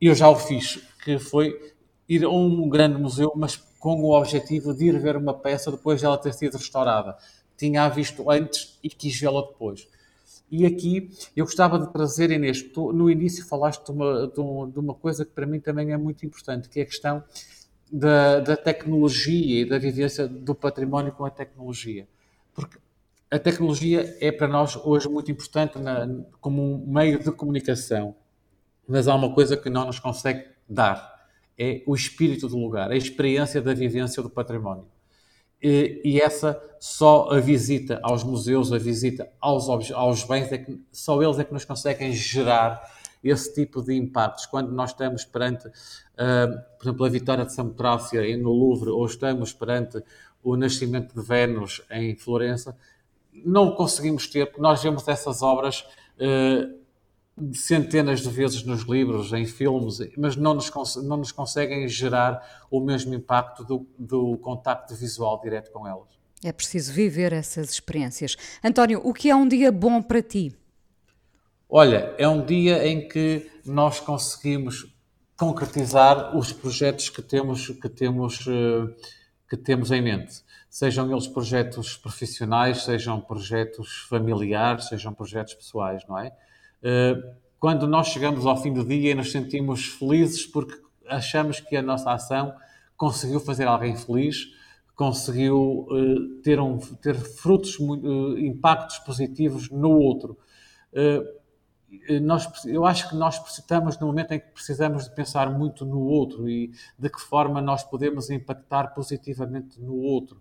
Eu 0.00 0.14
já 0.14 0.28
o 0.28 0.36
fiz, 0.36 0.80
que 1.04 1.18
foi 1.18 1.74
ir 2.08 2.24
a 2.24 2.30
um 2.30 2.68
grande 2.68 2.98
museu, 3.00 3.32
mas 3.36 3.56
com 3.78 4.02
o 4.02 4.16
objetivo 4.16 4.74
de 4.74 4.86
ir 4.86 4.98
ver 4.98 5.16
uma 5.16 5.34
peça 5.34 5.70
depois 5.70 6.00
de 6.00 6.06
ela 6.06 6.16
ter 6.16 6.32
sido 6.32 6.56
restaurada. 6.56 7.16
Tinha-a 7.56 7.88
visto 7.88 8.30
antes 8.30 8.78
e 8.82 8.88
quis 8.88 9.18
vê-la 9.18 9.42
depois. 9.42 9.86
E 10.50 10.64
aqui 10.64 11.10
eu 11.34 11.44
gostava 11.44 11.78
de 11.78 11.92
trazer, 11.92 12.30
Inês, 12.30 12.62
tu, 12.62 12.92
no 12.92 13.10
início 13.10 13.44
falaste 13.46 13.84
de 13.84 13.90
uma, 13.90 14.26
de 14.26 14.78
uma 14.78 14.94
coisa 14.94 15.24
que 15.24 15.32
para 15.32 15.46
mim 15.46 15.60
também 15.60 15.92
é 15.92 15.96
muito 15.96 16.24
importante, 16.24 16.68
que 16.68 16.80
é 16.80 16.82
a 16.82 16.86
questão 16.86 17.22
da, 17.90 18.40
da 18.40 18.56
tecnologia 18.56 19.62
e 19.62 19.64
da 19.64 19.78
vivência 19.78 20.26
do 20.26 20.54
património 20.54 21.12
com 21.12 21.24
a 21.24 21.30
tecnologia. 21.30 22.06
Porque 22.54 22.78
a 23.30 23.38
tecnologia 23.38 24.16
é 24.20 24.30
para 24.30 24.48
nós 24.48 24.76
hoje 24.76 25.08
muito 25.08 25.30
importante 25.30 25.78
na, 25.78 26.08
como 26.40 26.62
um 26.62 26.92
meio 26.92 27.18
de 27.18 27.30
comunicação, 27.32 28.14
mas 28.86 29.08
há 29.08 29.14
uma 29.14 29.32
coisa 29.32 29.56
que 29.56 29.68
não 29.68 29.86
nos 29.86 29.98
consegue 29.98 30.46
dar, 30.68 31.16
é 31.58 31.82
o 31.86 31.94
espírito 31.94 32.48
do 32.48 32.56
lugar, 32.56 32.90
a 32.90 32.96
experiência 32.96 33.60
da 33.60 33.74
vivência 33.74 34.22
do 34.22 34.30
património. 34.30 34.86
E, 35.62 36.00
e 36.04 36.20
essa 36.20 36.60
só 36.78 37.30
a 37.30 37.40
visita 37.40 37.98
aos 38.02 38.22
museus, 38.22 38.72
a 38.72 38.78
visita 38.78 39.28
aos, 39.40 39.68
aos 39.90 40.24
bens, 40.24 40.52
é 40.52 40.58
que, 40.58 40.80
só 40.92 41.20
eles 41.22 41.38
é 41.38 41.44
que 41.44 41.52
nos 41.52 41.64
conseguem 41.64 42.12
gerar 42.12 42.80
esse 43.28 43.52
tipo 43.54 43.82
de 43.82 43.94
impactos. 43.94 44.46
Quando 44.46 44.72
nós 44.72 44.90
estamos 44.90 45.24
perante, 45.24 45.66
uh, 45.68 45.72
por 46.78 46.84
exemplo, 46.84 47.06
a 47.06 47.08
vitória 47.08 47.44
de 47.44 47.52
Samothrácia 47.52 48.36
no 48.36 48.50
Louvre, 48.50 48.90
ou 48.90 49.04
estamos 49.06 49.52
perante 49.52 50.02
o 50.42 50.56
nascimento 50.56 51.14
de 51.14 51.26
Vênus 51.26 51.82
em 51.90 52.14
Florença, 52.16 52.76
não 53.32 53.72
conseguimos 53.72 54.26
ter, 54.26 54.46
porque 54.46 54.60
nós 54.60 54.82
vemos 54.82 55.06
essas 55.08 55.42
obras 55.42 55.80
uh, 56.18 56.86
centenas 57.52 58.20
de 58.20 58.30
vezes 58.30 58.64
nos 58.64 58.82
livros, 58.82 59.32
em 59.32 59.44
filmes, 59.44 59.98
mas 60.16 60.36
não 60.36 60.54
nos, 60.54 60.70
não 60.96 61.18
nos 61.18 61.32
conseguem 61.32 61.86
gerar 61.86 62.66
o 62.70 62.80
mesmo 62.80 63.14
impacto 63.14 63.64
do, 63.64 63.86
do 63.98 64.38
contacto 64.38 64.94
visual 64.94 65.40
direto 65.42 65.70
com 65.70 65.86
elas. 65.86 66.16
É 66.42 66.52
preciso 66.52 66.92
viver 66.92 67.32
essas 67.32 67.70
experiências. 67.70 68.36
António, 68.62 69.00
o 69.04 69.12
que 69.12 69.30
é 69.30 69.36
um 69.36 69.48
dia 69.48 69.72
bom 69.72 70.00
para 70.00 70.22
ti? 70.22 70.54
Olha, 71.68 72.14
é 72.16 72.28
um 72.28 72.44
dia 72.46 72.86
em 72.86 73.08
que 73.08 73.50
nós 73.64 73.98
conseguimos 73.98 74.86
concretizar 75.36 76.36
os 76.36 76.52
projetos 76.52 77.08
que 77.08 77.20
temos, 77.20 77.68
que 77.68 77.88
temos, 77.88 78.46
eh, 78.46 78.94
que 79.50 79.56
temos 79.56 79.90
em 79.90 80.00
mente. 80.00 80.44
Sejam 80.70 81.10
eles 81.10 81.26
projetos 81.26 81.96
profissionais, 81.96 82.84
sejam 82.84 83.20
projetos 83.20 84.06
familiares, 84.08 84.86
sejam 84.86 85.12
projetos 85.12 85.54
pessoais, 85.54 86.06
não 86.08 86.16
é? 86.16 86.32
Eh, 86.84 87.34
quando 87.58 87.88
nós 87.88 88.08
chegamos 88.08 88.46
ao 88.46 88.62
fim 88.62 88.72
do 88.72 88.84
dia 88.84 89.10
e 89.10 89.14
nos 89.14 89.32
sentimos 89.32 89.86
felizes 89.86 90.46
porque 90.46 90.80
achamos 91.08 91.58
que 91.58 91.76
a 91.76 91.82
nossa 91.82 92.12
ação 92.12 92.54
conseguiu 92.96 93.40
fazer 93.40 93.66
alguém 93.66 93.96
feliz, 93.96 94.52
conseguiu 94.94 95.88
eh, 95.90 96.42
ter, 96.44 96.60
um, 96.60 96.78
ter 96.78 97.16
frutos, 97.16 97.76
impactos 98.38 98.98
positivos 99.00 99.68
no 99.68 99.90
outro 99.98 100.38
nós, 102.20 102.64
eu 102.64 102.84
acho 102.84 103.08
que 103.08 103.16
nós 103.16 103.38
precisamos, 103.38 103.98
no 103.98 104.06
momento 104.06 104.32
em 104.32 104.40
que 104.40 104.46
precisamos 104.48 105.04
de 105.04 105.14
pensar 105.14 105.50
muito 105.50 105.84
no 105.84 106.00
outro 106.00 106.48
e 106.48 106.72
de 106.98 107.08
que 107.08 107.20
forma 107.20 107.60
nós 107.60 107.84
podemos 107.84 108.30
impactar 108.30 108.94
positivamente 108.94 109.80
no 109.80 109.94
outro. 109.94 110.40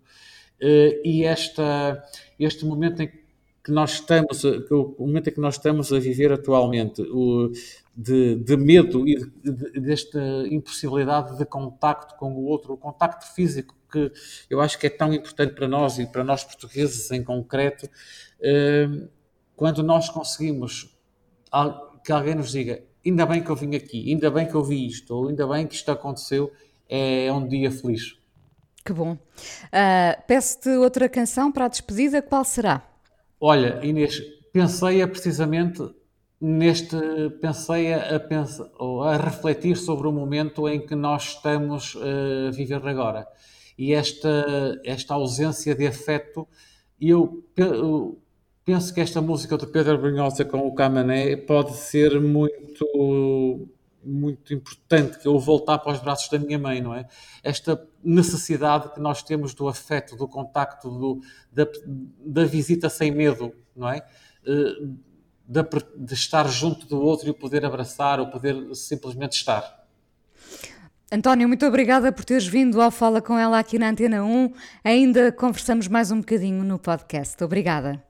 Eh, 0.60 1.02
e 1.04 1.24
esta, 1.24 2.04
este 2.40 2.66
momento 2.66 3.02
em 3.02 3.12
que 3.64 3.72
nós 3.72 3.94
estamos, 3.94 4.44
o 4.44 4.96
momento 5.00 5.30
em 5.30 5.34
que 5.34 5.40
nós 5.40 5.56
estamos 5.56 5.92
a 5.92 6.00
viver 6.00 6.32
atualmente, 6.32 7.02
o, 7.02 7.52
de, 7.96 8.36
de 8.36 8.58
medo 8.58 9.08
e 9.08 9.16
de, 9.16 9.52
de, 9.52 9.80
desta 9.80 10.20
impossibilidade 10.50 11.38
de 11.38 11.46
contacto 11.46 12.16
com 12.16 12.34
o 12.36 12.46
outro, 12.46 12.74
o 12.74 12.78
contacto 12.78 13.34
físico 13.34 13.76
que 13.92 14.12
eu 14.50 14.62
acho 14.62 14.78
que 14.78 14.88
é 14.88 14.90
tão 14.90 15.14
importante 15.14 15.54
para 15.54 15.68
nós 15.68 15.98
e 15.98 16.06
para 16.06 16.24
nós 16.24 16.44
portugueses 16.44 17.10
em 17.12 17.24
concreto, 17.24 17.90
eh, 18.42 18.88
quando 19.56 19.82
nós 19.82 20.10
conseguimos 20.10 20.95
que 22.04 22.12
alguém 22.12 22.36
nos 22.36 22.52
diga 22.52 22.82
ainda 23.06 23.26
bem 23.26 23.44
que 23.44 23.50
eu 23.50 23.56
vim 23.56 23.76
aqui, 23.76 24.12
ainda 24.12 24.32
bem 24.32 24.48
que 24.48 24.56
eu 24.56 24.64
vi 24.64 24.88
isto, 24.88 25.14
ou 25.14 25.28
ainda 25.30 25.48
bem 25.48 25.68
que 25.68 25.76
isto 25.76 25.92
aconteceu, 25.92 26.52
é 26.90 27.32
um 27.32 27.48
dia 27.48 27.72
feliz. 27.72 28.18
Que 28.84 28.92
bom. 28.92 29.14
Uh, 29.14 30.24
Peço-te 30.28 30.70
outra 30.70 31.08
canção 31.08 31.52
para 31.52 31.66
a 31.66 31.68
despedida, 31.68 32.22
qual 32.22 32.44
será? 32.44 32.84
Olha, 33.40 33.80
Inês, 33.84 34.22
pensei 34.52 35.02
a 35.02 35.08
precisamente 35.08 35.82
neste, 36.40 36.98
pensei 37.42 37.94
a, 37.94 38.16
a, 38.18 39.14
a 39.14 39.18
refletir 39.18 39.78
sobre 39.78 40.08
o 40.08 40.12
momento 40.12 40.68
em 40.68 40.86
que 40.86 40.96
nós 40.96 41.36
estamos 41.36 41.96
a 41.98 42.52
viver 42.52 42.86
agora. 42.88 43.28
E 43.78 43.94
esta, 43.94 44.80
esta 44.86 45.16
ausência 45.16 45.76
de 45.76 45.86
afeto, 45.86 46.48
eu, 47.00 47.44
eu 47.58 48.22
penso 48.66 48.92
que 48.94 49.00
esta 49.00 49.22
música 49.22 49.56
do 49.58 49.68
Pedro 49.68 49.98
Brunhosa 49.98 50.44
com 50.44 50.68
o 50.68 50.74
Camané 50.74 51.38
pode 51.38 51.76
ser 51.76 52.20
muito 52.20 53.70
muito 54.08 54.54
importante 54.54 55.18
que 55.18 55.28
eu 55.28 55.40
voltar 55.40 55.80
para 55.80 55.94
os 55.94 56.00
braços 56.00 56.30
da 56.30 56.38
minha 56.38 56.60
mãe, 56.60 56.80
não 56.80 56.94
é? 56.94 57.08
Esta 57.42 57.88
necessidade 58.04 58.94
que 58.94 59.00
nós 59.00 59.24
temos 59.24 59.56
do 59.56 59.68
afeto, 59.68 60.16
do 60.16 60.28
contacto, 60.28 60.90
do, 60.92 61.22
da, 61.52 61.68
da 62.24 62.46
visita 62.46 62.88
sem 62.88 63.10
medo, 63.10 63.52
não 63.76 63.90
é? 63.90 64.06
Eh, 64.46 64.88
de, 65.48 65.62
de, 65.98 66.14
estar 66.14 66.48
junto 66.48 66.86
do 66.86 67.02
outro 67.02 67.28
e 67.28 67.32
o 67.32 67.34
poder 67.34 67.66
abraçar, 67.66 68.20
ou 68.20 68.28
poder 68.28 68.76
simplesmente 68.76 69.34
estar. 69.34 69.88
António, 71.12 71.48
muito 71.48 71.66
obrigada 71.66 72.12
por 72.12 72.26
teres 72.26 72.46
vindo 72.46 72.80
ao 72.80 72.92
Fala 72.92 73.24
com 73.24 73.40
ela 73.40 73.58
aqui 73.58 73.80
na 73.80 73.90
Antena 73.90 74.24
1. 74.24 74.54
Ainda 74.84 75.32
conversamos 75.32 75.88
mais 75.88 76.12
um 76.12 76.20
bocadinho 76.20 76.64
no 76.64 76.78
podcast. 76.78 77.44
Obrigada. 77.44 78.05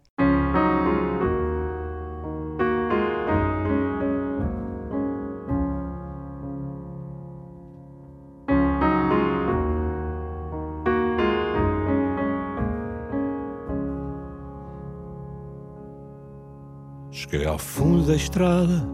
Cheguei 17.36 17.50
ao 17.50 17.60
fundo 17.60 18.08
da 18.08 18.16
estrada, 18.16 18.88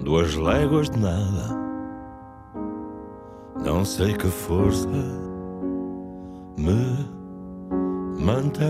duas 0.00 0.34
léguas 0.34 0.90
de 0.90 0.98
nada. 0.98 1.56
Não 3.64 3.84
sei 3.84 4.12
que 4.14 4.26
força 4.26 4.88
me 6.58 7.08
mantém. 8.18 8.66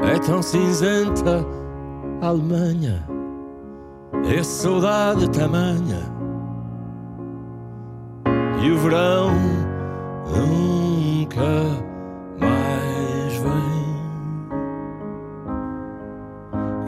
É 0.00 0.18
tão 0.18 0.42
cinzenta 0.42 1.46
a 2.22 2.26
Alemanha, 2.26 3.06
é 4.24 4.42
saudade 4.42 5.30
tamanha. 5.30 6.00
E 8.64 8.68
o 8.68 8.78
verão 8.78 9.30
nunca 10.26 11.91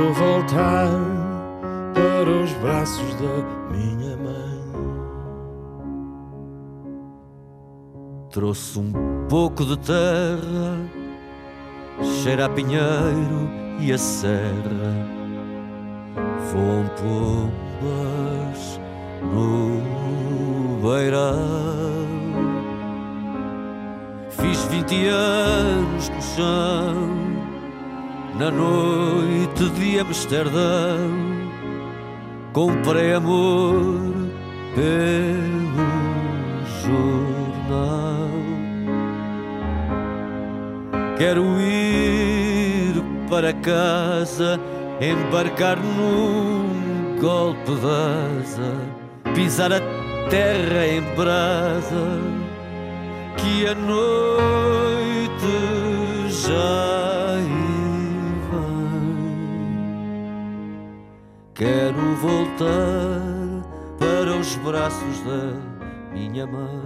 Quero 0.00 0.14
voltar 0.14 0.88
para 1.92 2.30
os 2.30 2.50
braços 2.54 3.14
da 3.16 3.44
minha 3.70 4.16
mãe. 4.16 4.62
Trouxe 8.30 8.78
um 8.78 8.90
pouco 9.28 9.62
de 9.62 9.78
terra, 9.78 10.78
cheira 12.22 12.46
a 12.46 12.48
pinheiro 12.48 13.50
e 13.78 13.92
a 13.92 13.98
serra 13.98 15.06
voam 16.50 16.88
pombas 17.82 18.80
no 19.22 20.80
beirão. 20.80 22.08
Fiz 24.30 24.64
vinte 24.64 25.08
anos 25.08 26.08
no 26.08 26.22
chão, 26.22 27.29
na 28.40 28.50
noite 28.50 29.68
de 29.78 29.98
Amsterdão. 30.00 31.10
Comprei 32.54 33.12
amor 33.12 33.84
pelo 34.74 35.90
jornal. 36.80 38.30
Quero 41.18 41.44
ir 41.60 43.04
para 43.28 43.52
casa, 43.52 44.58
embarcar 45.02 45.76
num 45.76 47.18
golpe 47.20 47.72
d'asa, 47.72 49.34
pisar 49.34 49.70
a 49.70 49.80
terra 50.30 50.86
em 50.86 51.02
brasa, 51.14 52.18
que 53.36 53.66
a 53.66 53.74
noite 53.74 55.10
já 56.30 57.59
Quero 61.60 62.16
voltar 62.16 63.20
para 63.98 64.34
os 64.34 64.56
braços 64.56 65.20
da 65.20 66.10
minha 66.10 66.46
mãe. 66.46 66.80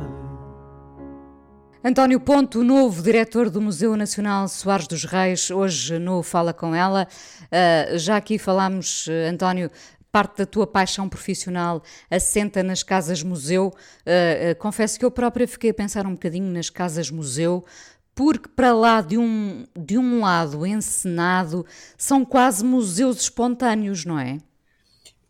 António 1.84 2.18
Ponto, 2.18 2.64
novo 2.64 3.00
diretor 3.00 3.50
do 3.50 3.60
Museu 3.60 3.96
Nacional 3.96 4.48
Soares 4.48 4.88
dos 4.88 5.04
Reis, 5.04 5.48
hoje 5.48 6.00
no 6.00 6.24
Fala 6.24 6.52
Com 6.52 6.74
Ela. 6.74 7.06
Uh, 7.44 7.96
já 7.98 8.16
aqui 8.16 8.36
falámos, 8.36 9.06
uh, 9.06 9.30
António, 9.30 9.70
parte 10.10 10.38
da 10.38 10.46
tua 10.46 10.66
paixão 10.66 11.08
profissional 11.08 11.80
assenta 12.10 12.60
nas 12.60 12.82
casas-museu. 12.82 13.72
Uh, 14.00 14.58
confesso 14.58 14.98
que 14.98 15.04
eu 15.04 15.10
própria 15.12 15.46
fiquei 15.46 15.70
a 15.70 15.74
pensar 15.74 16.04
um 16.04 16.14
bocadinho 16.14 16.52
nas 16.52 16.68
casas-museu, 16.68 17.64
porque 18.12 18.48
para 18.48 18.72
lá 18.72 19.00
de 19.00 19.18
um, 19.18 19.66
de 19.78 19.96
um 19.96 20.18
lado 20.18 20.66
encenado 20.66 21.64
são 21.96 22.24
quase 22.24 22.64
museus 22.64 23.20
espontâneos, 23.20 24.04
não 24.04 24.18
é? 24.18 24.38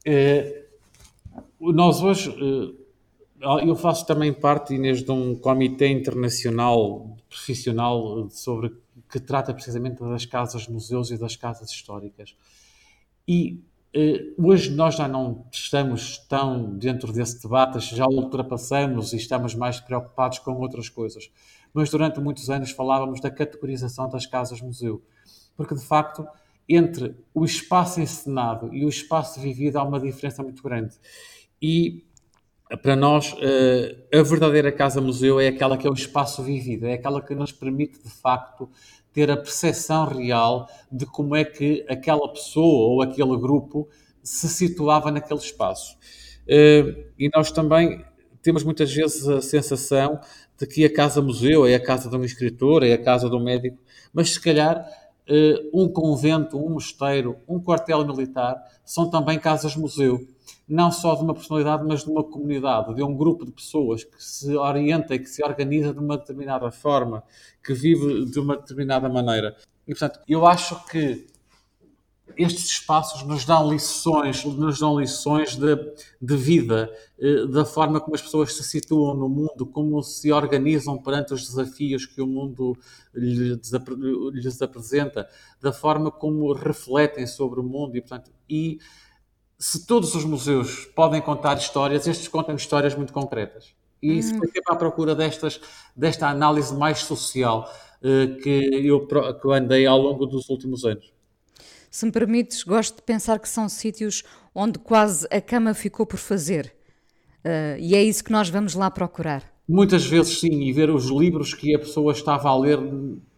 É 0.04 0.64
nós 1.60 2.02
hoje 2.02 2.34
eu 3.66 3.76
faço 3.76 4.06
também 4.06 4.32
parte, 4.32 4.74
Inês, 4.74 5.02
de 5.02 5.10
um 5.10 5.34
comitê 5.36 5.88
internacional 5.88 7.16
profissional 7.28 8.28
sobre 8.30 8.74
que 9.10 9.20
trata 9.20 9.52
precisamente 9.52 10.00
das 10.00 10.24
casas 10.24 10.66
museus 10.68 11.10
e 11.10 11.18
das 11.18 11.36
casas 11.36 11.70
históricas. 11.70 12.36
E 13.26 13.62
eh, 13.92 14.32
hoje 14.38 14.70
nós 14.70 14.96
já 14.96 15.06
não 15.06 15.46
estamos 15.52 16.18
tão 16.28 16.76
dentro 16.78 17.12
desse 17.12 17.42
debate, 17.42 17.78
já 17.94 18.06
ultrapassamos 18.06 19.12
e 19.12 19.16
estamos 19.16 19.54
mais 19.54 19.80
preocupados 19.80 20.38
com 20.38 20.52
outras 20.54 20.88
coisas. 20.88 21.30
Mas 21.72 21.90
durante 21.90 22.20
muitos 22.20 22.48
anos 22.50 22.70
falávamos 22.70 23.20
da 23.20 23.30
categorização 23.30 24.08
das 24.08 24.26
casas 24.26 24.60
museu, 24.60 25.02
porque 25.56 25.74
de 25.74 25.84
facto 25.84 26.26
entre 26.68 27.14
o 27.32 27.44
espaço 27.44 28.00
encenado 28.00 28.72
e 28.72 28.84
o 28.84 28.88
espaço 28.88 29.40
vivido 29.40 29.78
há 29.78 29.82
uma 29.82 30.00
diferença 30.00 30.42
muito 30.42 30.62
grande. 30.62 30.94
E 31.60 32.04
para 32.82 32.96
nós, 32.96 33.34
eh, 33.40 33.96
a 34.18 34.22
verdadeira 34.22 34.72
casa-museu 34.72 35.38
é 35.38 35.48
aquela 35.48 35.76
que 35.76 35.86
é 35.86 35.90
o 35.90 35.94
espaço 35.94 36.42
vivido, 36.42 36.86
é 36.86 36.94
aquela 36.94 37.20
que 37.22 37.34
nos 37.34 37.52
permite, 37.52 38.02
de 38.02 38.10
facto, 38.10 38.70
ter 39.12 39.30
a 39.30 39.36
percepção 39.36 40.06
real 40.06 40.66
de 40.90 41.06
como 41.06 41.36
é 41.36 41.44
que 41.44 41.84
aquela 41.88 42.26
pessoa 42.32 42.88
ou 42.88 43.02
aquele 43.02 43.36
grupo 43.36 43.88
se 44.22 44.48
situava 44.48 45.10
naquele 45.10 45.40
espaço. 45.40 45.96
Eh, 46.48 47.06
e 47.18 47.28
nós 47.34 47.50
também 47.52 48.04
temos 48.42 48.62
muitas 48.64 48.92
vezes 48.92 49.26
a 49.28 49.40
sensação 49.40 50.20
de 50.58 50.66
que 50.66 50.84
a 50.84 50.92
casa-museu 50.92 51.66
é 51.66 51.74
a 51.74 51.82
casa 51.82 52.08
de 52.08 52.16
um 52.16 52.24
escritor, 52.24 52.82
é 52.82 52.92
a 52.92 53.02
casa 53.02 53.28
de 53.28 53.36
um 53.36 53.42
médico, 53.42 53.78
mas 54.12 54.30
se 54.30 54.40
calhar 54.40 54.84
um 55.72 55.88
convento, 55.88 56.58
um 56.58 56.70
mosteiro, 56.70 57.36
um 57.48 57.60
quartel 57.60 58.04
militar 58.06 58.62
são 58.84 59.10
também 59.10 59.38
casas-museu 59.38 60.26
não 60.68 60.90
só 60.90 61.14
de 61.14 61.22
uma 61.22 61.34
personalidade, 61.34 61.84
mas 61.86 62.04
de 62.04 62.10
uma 62.10 62.24
comunidade, 62.24 62.94
de 62.94 63.02
um 63.02 63.14
grupo 63.14 63.44
de 63.44 63.52
pessoas 63.52 64.04
que 64.04 64.22
se 64.22 64.56
orienta 64.56 65.14
e 65.14 65.18
que 65.18 65.26
se 65.26 65.44
organiza 65.44 65.92
de 65.92 65.98
uma 65.98 66.16
determinada 66.16 66.70
forma, 66.70 67.22
que 67.62 67.74
vive 67.74 68.24
de 68.24 68.40
uma 68.40 68.56
determinada 68.56 69.08
maneira. 69.08 69.56
E, 69.86 69.92
portanto, 69.92 70.20
eu 70.26 70.46
acho 70.46 70.82
que 70.86 71.26
estes 72.36 72.64
espaços 72.66 73.22
nos 73.22 73.44
dão 73.44 73.70
lições, 73.70 74.44
nos 74.44 74.78
dão 74.78 74.98
lições 74.98 75.56
de, 75.56 75.76
de 76.20 76.36
vida, 76.36 76.90
eh, 77.18 77.46
da 77.46 77.64
forma 77.64 78.00
como 78.00 78.14
as 78.14 78.22
pessoas 78.22 78.54
se 78.54 78.64
situam 78.64 79.14
no 79.14 79.28
mundo, 79.28 79.66
como 79.66 80.02
se 80.02 80.32
organizam 80.32 80.98
perante 80.98 81.34
os 81.34 81.46
desafios 81.46 82.06
que 82.06 82.20
o 82.20 82.26
mundo 82.26 82.76
lhes 83.14 84.60
apresenta, 84.62 85.28
da 85.60 85.72
forma 85.72 86.10
como 86.10 86.52
refletem 86.52 87.26
sobre 87.26 87.60
o 87.60 87.62
mundo 87.62 87.96
e, 87.96 88.00
portanto, 88.00 88.30
e 88.48 88.78
se 89.58 89.86
todos 89.86 90.14
os 90.14 90.24
museus 90.24 90.86
podem 90.86 91.20
contar 91.20 91.56
histórias, 91.56 92.06
estes 92.06 92.28
contam 92.28 92.56
histórias 92.56 92.94
muito 92.94 93.12
concretas. 93.12 93.74
E 94.02 94.18
isso 94.18 94.34
hum. 94.34 94.38
foi 94.38 94.48
sempre 94.48 94.72
à 94.72 94.76
procura 94.76 95.14
destas, 95.14 95.60
desta 95.96 96.28
análise 96.28 96.74
mais 96.74 96.98
social 96.98 97.72
uh, 98.02 98.36
que 98.42 98.48
eu 98.86 99.06
que 99.06 99.52
andei 99.52 99.86
ao 99.86 99.98
longo 99.98 100.26
dos 100.26 100.48
últimos 100.50 100.84
anos. 100.84 101.13
Se 101.94 102.04
me 102.04 102.10
permites, 102.10 102.64
gosto 102.64 102.96
de 102.96 103.02
pensar 103.02 103.38
que 103.38 103.48
são 103.48 103.68
sítios 103.68 104.24
onde 104.52 104.80
quase 104.80 105.28
a 105.30 105.40
cama 105.40 105.72
ficou 105.72 106.04
por 106.04 106.18
fazer. 106.18 106.74
Uh, 107.44 107.78
e 107.78 107.94
é 107.94 108.02
isso 108.02 108.24
que 108.24 108.32
nós 108.32 108.48
vamos 108.48 108.74
lá 108.74 108.90
procurar. 108.90 109.44
Muitas 109.68 110.04
vezes 110.04 110.40
sim, 110.40 110.62
e 110.62 110.72
ver 110.72 110.90
os 110.90 111.04
livros 111.04 111.54
que 111.54 111.72
a 111.72 111.78
pessoa 111.78 112.12
estava 112.12 112.48
a 112.48 112.58
ler 112.58 112.80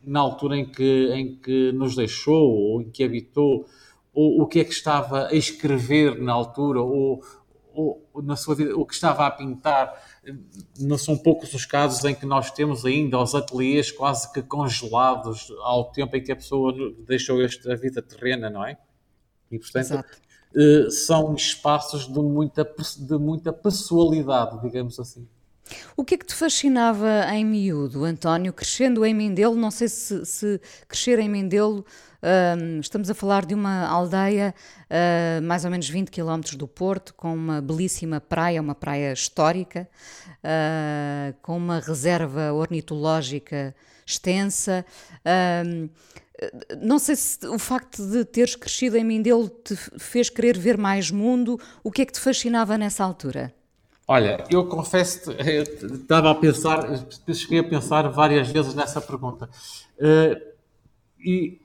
na 0.02 0.20
altura 0.20 0.56
em 0.56 0.64
que, 0.64 1.10
em 1.12 1.36
que 1.36 1.70
nos 1.72 1.94
deixou 1.94 2.48
ou 2.50 2.80
em 2.80 2.88
que 2.88 3.04
habitou 3.04 3.66
ou 4.14 4.40
o 4.40 4.46
que 4.46 4.60
é 4.60 4.64
que 4.64 4.72
estava 4.72 5.26
a 5.26 5.34
escrever 5.34 6.18
na 6.18 6.32
altura, 6.32 6.80
ou, 6.80 7.22
ou, 7.76 8.22
na 8.22 8.34
sua 8.36 8.54
vida, 8.54 8.76
o 8.76 8.86
que 8.86 8.94
estava 8.94 9.26
a 9.26 9.30
pintar. 9.30 9.92
Não 10.80 10.96
são 10.98 11.16
poucos 11.16 11.52
os 11.54 11.64
casos 11.64 12.04
em 12.04 12.14
que 12.14 12.26
nós 12.26 12.50
temos 12.50 12.84
ainda 12.84 13.18
os 13.18 13.34
ateliês 13.34 13.92
quase 13.92 14.32
que 14.32 14.42
congelados 14.42 15.52
ao 15.60 15.90
tempo 15.92 16.16
em 16.16 16.22
que 16.22 16.32
a 16.32 16.36
pessoa 16.36 16.72
deixou 17.06 17.42
esta 17.42 17.76
vida 17.76 18.02
terrena, 18.02 18.50
não 18.50 18.64
é? 18.64 18.76
E, 19.50 19.58
portanto, 19.58 19.84
Exato. 19.84 20.26
Eh, 20.56 20.90
são 20.90 21.34
espaços 21.34 22.06
de 22.06 22.18
muita, 22.18 22.64
de 22.64 23.18
muita 23.18 23.52
pessoalidade, 23.52 24.58
digamos 24.62 24.98
assim. 24.98 25.28
O 25.96 26.04
que 26.04 26.14
é 26.14 26.18
que 26.18 26.26
te 26.26 26.34
fascinava 26.34 27.26
em 27.32 27.44
miúdo, 27.44 28.04
António? 28.04 28.52
Crescendo 28.52 29.04
em 29.04 29.14
Mindelo, 29.14 29.56
não 29.56 29.70
sei 29.70 29.88
se, 29.88 30.24
se 30.24 30.60
crescer 30.88 31.18
em 31.18 31.28
Mindelo 31.28 31.84
Uh, 32.26 32.80
estamos 32.80 33.08
a 33.08 33.14
falar 33.14 33.44
de 33.44 33.54
uma 33.54 33.86
aldeia 33.86 34.52
uh, 34.90 35.42
mais 35.42 35.64
ou 35.64 35.70
menos 35.70 35.88
20 35.88 36.10
km 36.10 36.56
do 36.56 36.66
Porto, 36.66 37.14
com 37.14 37.32
uma 37.32 37.60
belíssima 37.60 38.20
praia, 38.20 38.60
uma 38.60 38.74
praia 38.74 39.12
histórica, 39.12 39.88
uh, 40.42 41.36
com 41.40 41.56
uma 41.56 41.78
reserva 41.78 42.52
ornitológica 42.52 43.74
extensa. 44.04 44.84
não 46.80 46.98
sei 46.98 47.16
se 47.16 47.46
o 47.46 47.58
facto 47.58 48.04
de 48.08 48.24
teres 48.24 48.54
crescido 48.54 48.96
em 48.96 49.04
Mindelo 49.04 49.48
te 49.48 49.76
fez 49.98 50.28
querer 50.28 50.58
ver 50.58 50.76
mais 50.76 51.10
mundo. 51.10 51.60
O 51.82 51.90
que 51.90 52.02
é 52.02 52.06
que 52.06 52.12
te 52.12 52.20
fascinava 52.20 52.76
nessa 52.78 53.04
altura? 53.04 53.52
Olha, 54.08 54.44
eu 54.48 54.64
confesso, 54.66 55.32
estava 55.32 56.30
a 56.30 56.34
pensar, 56.34 56.86
cheguei 57.34 57.58
a 57.58 57.64
pensar 57.64 58.08
várias 58.08 58.48
vezes 58.48 58.74
nessa 58.74 59.00
pergunta. 59.00 59.50
Uh, 59.98 60.54
e 61.18 61.60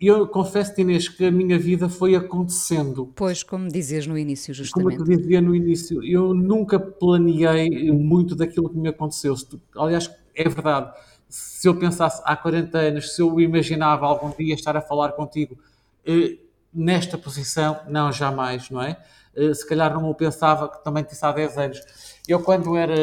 eu 0.00 0.26
confesso, 0.26 0.80
Inês, 0.80 1.08
que 1.08 1.24
a 1.24 1.30
minha 1.30 1.58
vida 1.58 1.88
foi 1.88 2.14
acontecendo. 2.14 3.12
Pois, 3.14 3.42
como 3.42 3.68
dizias 3.68 4.06
no 4.06 4.18
início, 4.18 4.52
justamente. 4.54 4.96
Como 4.96 5.10
eu 5.10 5.16
dizia 5.16 5.40
no 5.40 5.54
início, 5.54 6.02
eu 6.04 6.34
nunca 6.34 6.78
planeei 6.78 7.92
muito 7.92 8.34
daquilo 8.34 8.68
que 8.68 8.76
me 8.76 8.88
aconteceu. 8.88 9.34
Aliás, 9.76 10.10
é 10.34 10.48
verdade. 10.48 10.92
Se 11.28 11.68
eu 11.68 11.74
pensasse 11.76 12.22
há 12.24 12.36
40 12.36 12.78
anos, 12.78 13.14
se 13.14 13.22
eu 13.22 13.38
imaginava 13.40 14.06
algum 14.06 14.30
dia 14.30 14.54
estar 14.54 14.76
a 14.76 14.80
falar 14.80 15.12
contigo 15.12 15.58
eh, 16.06 16.38
nesta 16.72 17.18
posição, 17.18 17.80
não, 17.88 18.10
jamais, 18.10 18.70
não 18.70 18.80
é? 18.80 18.96
Eh, 19.38 19.54
se 19.54 19.66
calhar 19.66 19.94
não 19.94 20.10
o 20.10 20.14
pensava, 20.14 20.68
que 20.68 20.82
também 20.82 21.04
disse 21.04 21.24
há 21.24 21.30
10 21.30 21.58
anos. 21.58 21.80
Eu, 22.26 22.42
quando 22.42 22.76
era 22.76 22.94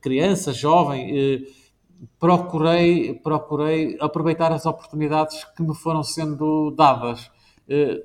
criança, 0.00 0.52
jovem, 0.52 1.10
eh, 1.16 1.42
procurei, 2.18 3.14
procurei 3.14 3.96
aproveitar 4.00 4.52
as 4.52 4.66
oportunidades 4.66 5.44
que 5.56 5.62
me 5.62 5.74
foram 5.74 6.02
sendo 6.02 6.72
dadas. 6.72 7.30
Eh, 7.68 8.04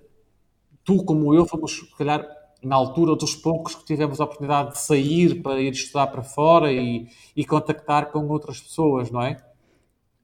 tu, 0.84 1.04
como 1.04 1.34
eu, 1.34 1.46
fomos, 1.46 1.72
se 1.80 1.98
calhar, 1.98 2.26
na 2.64 2.76
altura 2.76 3.16
dos 3.16 3.36
poucos 3.36 3.74
que 3.74 3.86
tivemos 3.86 4.22
a 4.22 4.26
oportunidade 4.26 4.74
de 4.74 4.80
sair 4.80 5.42
para 5.42 5.60
ir 5.60 5.72
estudar 5.72 6.08
para 6.08 6.22
fora 6.22 6.72
e, 6.72 7.08
e 7.36 7.44
contactar 7.44 8.12
com 8.12 8.28
outras 8.28 8.62
pessoas, 8.62 9.10
não 9.10 9.22
é? 9.24 9.38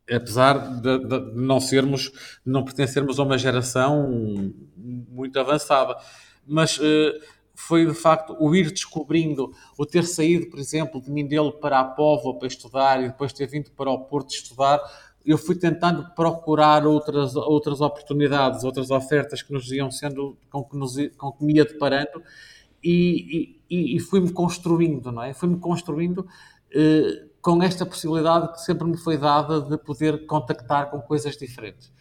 apesar 0.10 0.58
de, 0.80 1.00
de, 1.00 1.32
não 1.36 1.60
sermos, 1.60 2.12
não 2.46 2.64
pertencermos 2.64 3.20
a 3.20 3.24
uma 3.24 3.38
geração 3.38 4.54
muito 4.78 5.38
avançada. 5.40 5.98
Mas 6.48 6.78
uh, 6.78 7.20
foi 7.60 7.88
de 7.88 7.94
facto 7.96 8.38
o 8.40 8.56
ir 8.56 8.72
descobrindo, 8.72 9.52
o 9.76 9.84
ter 9.84 10.06
saído, 10.06 10.48
por 10.48 10.60
exemplo, 10.60 11.02
de 11.02 11.10
Mindelo 11.10 11.52
para 11.54 11.80
a 11.80 11.84
Póvoa 11.84 12.38
para 12.38 12.48
estudar 12.48 13.04
e 13.04 13.08
depois 13.08 13.34
ter 13.34 13.48
vindo 13.48 13.72
para 13.72 13.90
o 13.90 14.00
Porto 14.06 14.30
estudar, 14.30 14.80
eu 15.26 15.40
fui 15.40 15.56
tentando 15.56 16.08
procurar 16.14 16.86
outras, 16.86 17.36
outras 17.36 17.82
oportunidades, 17.82 18.64
outras 18.64 18.92
ofertas 18.92 19.42
que 19.42 19.52
nos 19.52 19.72
iam 19.72 19.90
sendo, 19.90 20.38
com 20.52 20.64
que, 20.64 20.78
nos, 20.78 20.96
com 21.18 21.32
que 21.32 21.44
me 21.44 21.56
ia 21.56 21.66
deparando 21.66 22.22
e, 22.84 23.60
e, 23.68 23.98
e 23.98 24.00
fui-me 24.00 24.32
construindo, 24.32 25.12
não 25.12 25.24
é? 25.24 25.34
Fui-me 25.34 25.58
construindo 25.58 26.28
eh, 26.72 27.26
com 27.42 27.64
esta 27.64 27.88
possibilidade 27.88 28.54
que 28.54 28.62
sempre 28.62 28.88
me 28.88 28.98
foi 28.98 29.18
dada 29.18 29.62
de 29.62 29.78
poder 29.80 30.28
contactar 30.28 30.92
com 30.92 31.02
coisas 31.02 31.36
diferentes. 31.36 31.92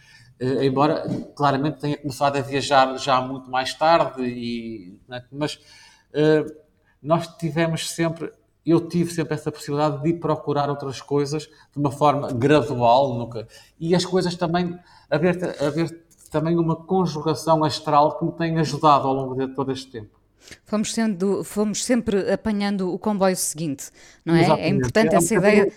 Uh, 0.41 0.63
embora 0.63 1.03
claramente 1.35 1.79
tenha 1.79 1.97
começado 1.97 2.37
a 2.37 2.41
viajar 2.41 2.97
já 2.99 3.21
muito 3.21 3.51
mais 3.51 3.73
tarde, 3.73 4.23
e, 4.23 4.99
né, 5.09 5.25
mas 5.33 5.55
uh, 5.55 6.55
nós 7.03 7.27
tivemos 7.39 7.91
sempre, 7.91 8.31
eu 8.65 8.87
tive 8.87 9.11
sempre 9.11 9.35
essa 9.35 9.51
possibilidade 9.51 10.03
de 10.03 10.11
ir 10.11 10.21
procurar 10.21 10.69
outras 10.69 11.01
coisas 11.01 11.45
de 11.45 11.79
uma 11.79 11.91
forma 11.91 12.31
gradual, 12.33 13.15
nunca, 13.15 13.49
e 13.81 13.95
as 13.95 14.05
coisas 14.05 14.35
também, 14.35 14.79
haver, 15.11 15.57
haver 15.63 16.07
também 16.31 16.59
uma 16.59 16.77
conjugação 16.77 17.65
astral 17.65 18.19
que 18.19 18.25
me 18.25 18.33
tem 18.33 18.59
ajudado 18.59 19.09
ao 19.09 19.15
longo 19.15 19.35
de 19.35 19.55
todo 19.55 19.73
este 19.73 19.91
tempo. 19.91 20.17
Fomos, 20.65 20.93
sendo, 20.93 21.43
fomos 21.43 21.85
sempre 21.85 22.31
apanhando 22.31 22.93
o 22.93 22.99
comboio 22.99 23.37
seguinte, 23.37 23.91
não 24.25 24.35
é? 24.35 24.41
Exatamente. 24.41 24.67
É 24.67 24.69
importante 24.69 25.15
é 25.15 25.17
essa 25.17 25.35
ideia. 25.35 25.73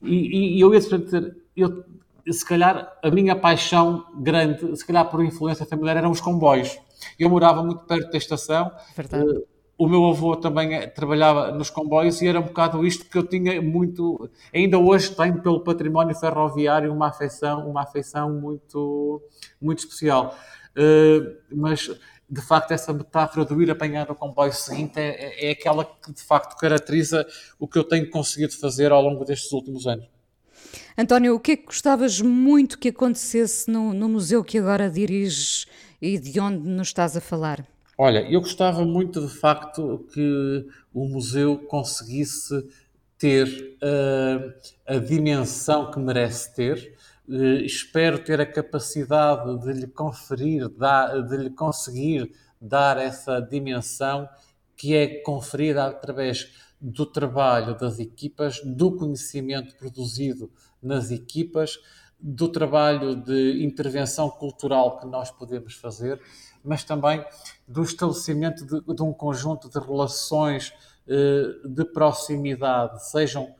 E, 0.00 0.56
e, 0.56 0.60
eu 0.60 0.72
ia 0.72 0.80
dizer, 0.80 1.36
eu, 1.56 1.84
se 2.30 2.44
calhar 2.44 2.98
a 3.02 3.10
minha 3.10 3.34
paixão 3.34 4.06
grande, 4.16 4.76
se 4.76 4.86
calhar 4.86 5.08
por 5.10 5.24
influência 5.24 5.66
familiar, 5.66 5.96
eram 5.96 6.10
os 6.10 6.20
comboios. 6.20 6.78
Eu 7.18 7.28
morava 7.30 7.62
muito 7.62 7.84
perto 7.84 8.10
da 8.10 8.18
estação. 8.18 8.70
Verdade. 8.96 9.24
Uh, 9.24 9.46
o 9.78 9.88
meu 9.88 10.06
avô 10.06 10.36
também 10.36 10.74
eh, 10.74 10.86
trabalhava 10.86 11.50
nos 11.50 11.68
comboios 11.68 12.22
e 12.22 12.28
era 12.28 12.38
um 12.38 12.44
bocado 12.44 12.86
isto 12.86 13.04
que 13.04 13.18
eu 13.18 13.26
tinha 13.26 13.60
muito. 13.60 14.30
Ainda 14.54 14.78
hoje 14.78 15.10
tenho 15.10 15.42
pelo 15.42 15.64
património 15.64 16.14
ferroviário 16.14 16.92
uma 16.92 17.08
afeição, 17.08 17.68
uma 17.68 17.82
afeição 17.82 18.32
muito, 18.32 19.20
muito 19.60 19.80
especial. 19.80 20.36
Uh, 20.76 21.36
mas 21.50 21.90
de 22.32 22.40
facto, 22.40 22.70
essa 22.70 22.94
metáfora 22.94 23.44
do 23.44 23.60
ir 23.60 23.70
apanhar 23.70 24.10
o 24.10 24.14
comboio 24.14 24.52
seguinte 24.54 24.98
é, 24.98 25.10
é, 25.10 25.48
é 25.48 25.50
aquela 25.50 25.84
que 25.84 26.12
de 26.12 26.22
facto 26.22 26.56
caracteriza 26.56 27.26
o 27.58 27.68
que 27.68 27.78
eu 27.78 27.84
tenho 27.84 28.08
conseguido 28.08 28.54
fazer 28.56 28.90
ao 28.90 29.02
longo 29.02 29.22
destes 29.22 29.52
últimos 29.52 29.86
anos. 29.86 30.06
António, 30.96 31.34
o 31.34 31.40
que 31.40 31.52
é 31.52 31.56
que 31.56 31.66
gostavas 31.66 32.20
muito 32.20 32.78
que 32.78 32.88
acontecesse 32.88 33.70
no, 33.70 33.92
no 33.92 34.08
museu 34.08 34.44
que 34.44 34.58
agora 34.58 34.90
diriges 34.90 35.66
e 36.00 36.18
de 36.18 36.38
onde 36.40 36.68
nos 36.68 36.88
estás 36.88 37.16
a 37.16 37.20
falar? 37.20 37.66
Olha, 37.96 38.20
eu 38.30 38.40
gostava 38.40 38.84
muito 38.84 39.20
de 39.20 39.32
facto 39.32 40.06
que 40.12 40.66
o 40.92 41.06
museu 41.06 41.58
conseguisse 41.58 42.66
ter 43.18 43.76
uh, 43.82 44.52
a 44.86 44.98
dimensão 44.98 45.90
que 45.90 45.98
merece 46.00 46.52
ter, 46.54 46.96
eh, 47.30 47.64
espero 47.64 48.18
ter 48.18 48.40
a 48.40 48.46
capacidade 48.46 49.60
de 49.60 49.72
lhe 49.72 49.86
conferir, 49.86 50.68
de 50.68 51.36
lhe 51.36 51.50
conseguir 51.50 52.32
dar 52.60 52.98
essa 52.98 53.38
dimensão 53.38 54.28
que 54.76 54.96
é 54.96 55.20
conferida 55.22 55.86
através 55.86 56.52
do 56.82 57.06
trabalho 57.06 57.78
das 57.78 58.00
equipas, 58.00 58.60
do 58.64 58.96
conhecimento 58.96 59.76
produzido 59.76 60.50
nas 60.82 61.12
equipas, 61.12 61.78
do 62.18 62.48
trabalho 62.48 63.14
de 63.14 63.64
intervenção 63.64 64.28
cultural 64.28 64.98
que 64.98 65.06
nós 65.06 65.30
podemos 65.30 65.74
fazer, 65.74 66.20
mas 66.64 66.82
também 66.82 67.24
do 67.66 67.82
estabelecimento 67.82 68.66
de, 68.66 68.94
de 68.94 69.02
um 69.02 69.12
conjunto 69.12 69.70
de 69.70 69.78
relações 69.78 70.72
eh, 71.06 71.54
de 71.64 71.84
proximidade, 71.84 73.08
sejam 73.10 73.54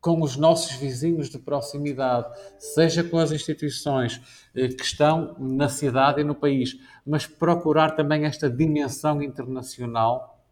com 0.00 0.20
os 0.22 0.36
nossos 0.36 0.72
vizinhos 0.76 1.30
de 1.30 1.38
proximidade, 1.38 2.28
seja 2.58 3.02
com 3.02 3.18
as 3.18 3.32
instituições 3.32 4.20
eh, 4.54 4.68
que 4.68 4.84
estão 4.84 5.34
na 5.38 5.68
cidade 5.68 6.20
e 6.20 6.24
no 6.24 6.34
país, 6.34 6.78
mas 7.06 7.26
procurar 7.26 7.92
também 7.92 8.24
esta 8.24 8.48
dimensão 8.48 9.22
internacional 9.22 10.42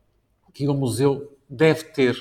que 0.52 0.68
o 0.68 0.74
museu 0.74 1.32
deve 1.53 1.84
ter. 1.84 2.16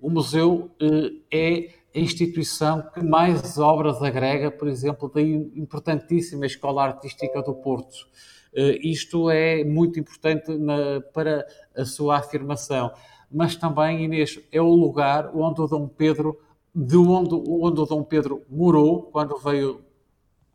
O 0.00 0.10
museu 0.10 0.70
eh, 0.80 1.12
é 1.30 1.68
a 1.94 2.00
instituição 2.00 2.82
que 2.92 3.02
mais 3.02 3.58
obras 3.58 4.02
agrega, 4.02 4.50
por 4.50 4.66
exemplo, 4.66 5.08
da 5.08 5.20
importantíssima 5.20 6.46
Escola 6.46 6.84
Artística 6.84 7.42
do 7.42 7.54
Porto. 7.54 8.08
Eh, 8.54 8.78
isto 8.82 9.30
é 9.30 9.62
muito 9.62 10.00
importante 10.00 10.56
na, 10.56 11.00
para 11.12 11.46
a 11.76 11.84
sua 11.84 12.18
afirmação. 12.18 12.90
Mas 13.30 13.56
também, 13.56 14.04
Inês, 14.04 14.40
é 14.50 14.60
o 14.60 14.74
lugar 14.74 15.30
onde 15.34 15.60
o 15.60 15.66
Dom 15.66 15.86
Pedro 15.86 16.38
de 16.74 16.96
onde, 16.96 17.34
onde 17.34 17.80
o 17.80 17.86
Dom 17.86 18.02
Pedro 18.02 18.42
morou 18.48 19.02
quando 19.02 19.36
veio 19.38 19.84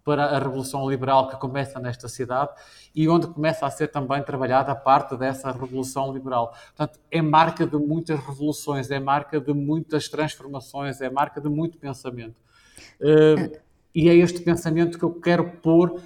para 0.08 0.24
a 0.24 0.40
Revolução 0.40 0.90
Liberal 0.90 1.28
que 1.28 1.36
começa 1.36 1.82
nesta 1.82 2.08
cidade 2.08 2.52
e 2.96 3.10
onde 3.10 3.28
começa 3.28 3.66
a 3.66 3.70
ser 3.70 3.90
também 3.90 4.24
trabalhada 4.24 4.72
a 4.72 4.76
parte 4.76 5.18
dessa 5.18 5.52
Revolução 5.52 6.14
Liberal. 6.14 6.56
Portanto, 6.68 6.98
é 7.12 7.22
marca 7.22 7.68
de 7.68 7.76
muitas 7.76 8.18
revoluções, 8.18 8.90
é 8.90 9.02
marca 9.02 9.42
de 9.42 9.54
muitas 9.54 10.08
transformações, 10.08 11.02
é 11.02 11.10
marca 11.10 11.42
de 11.42 11.50
muito 11.50 11.78
pensamento. 11.78 12.38
Uh, 13.02 13.60
e 13.94 14.08
é 14.08 14.16
este 14.16 14.40
pensamento 14.40 14.98
que 14.98 15.04
eu 15.04 15.12
quero 15.12 15.44
pôr 15.62 16.00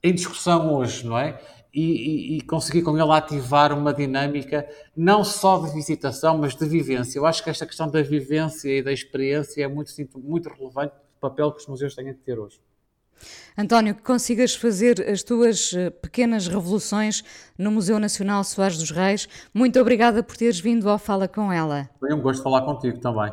em 0.00 0.14
discussão 0.14 0.72
hoje, 0.72 1.04
não 1.04 1.18
é? 1.18 1.36
e, 1.74 1.82
e, 1.82 2.36
e 2.36 2.40
conseguir 2.42 2.82
com 2.82 2.96
ele 2.96 3.10
ativar 3.10 3.76
uma 3.76 3.92
dinâmica 3.92 4.68
não 4.96 5.24
só 5.24 5.58
de 5.58 5.72
visitação, 5.72 6.38
mas 6.38 6.54
de 6.54 6.64
vivência. 6.64 7.18
Eu 7.18 7.26
acho 7.26 7.42
que 7.42 7.50
esta 7.50 7.66
questão 7.66 7.90
da 7.90 8.02
vivência 8.02 8.68
e 8.68 8.82
da 8.82 8.92
experiência 8.92 9.64
é 9.64 9.68
muito, 9.68 9.92
muito 10.16 10.48
relevante 10.48 10.94
o 10.94 11.20
papel 11.20 11.50
que 11.50 11.58
os 11.58 11.66
museus 11.66 11.94
têm 11.96 12.06
que 12.06 12.20
ter 12.20 12.38
hoje. 12.38 12.60
António, 13.56 13.94
que 13.94 14.02
consigas 14.02 14.54
fazer 14.54 15.08
as 15.08 15.22
tuas 15.22 15.72
eh, 15.74 15.90
pequenas 15.90 16.46
revoluções 16.48 17.22
no 17.58 17.70
Museu 17.70 17.98
Nacional 17.98 18.42
Soares 18.44 18.78
dos 18.78 18.90
Reis. 18.90 19.28
Muito 19.52 19.78
obrigada 19.80 20.22
por 20.22 20.36
teres 20.36 20.60
vindo 20.60 20.88
ao 20.88 20.98
Fala 20.98 21.28
com 21.28 21.52
ela. 21.52 21.88
Foi 21.98 22.12
um 22.12 22.20
gosto 22.20 22.42
falar 22.42 22.62
contigo 22.62 22.98
também 22.98 23.32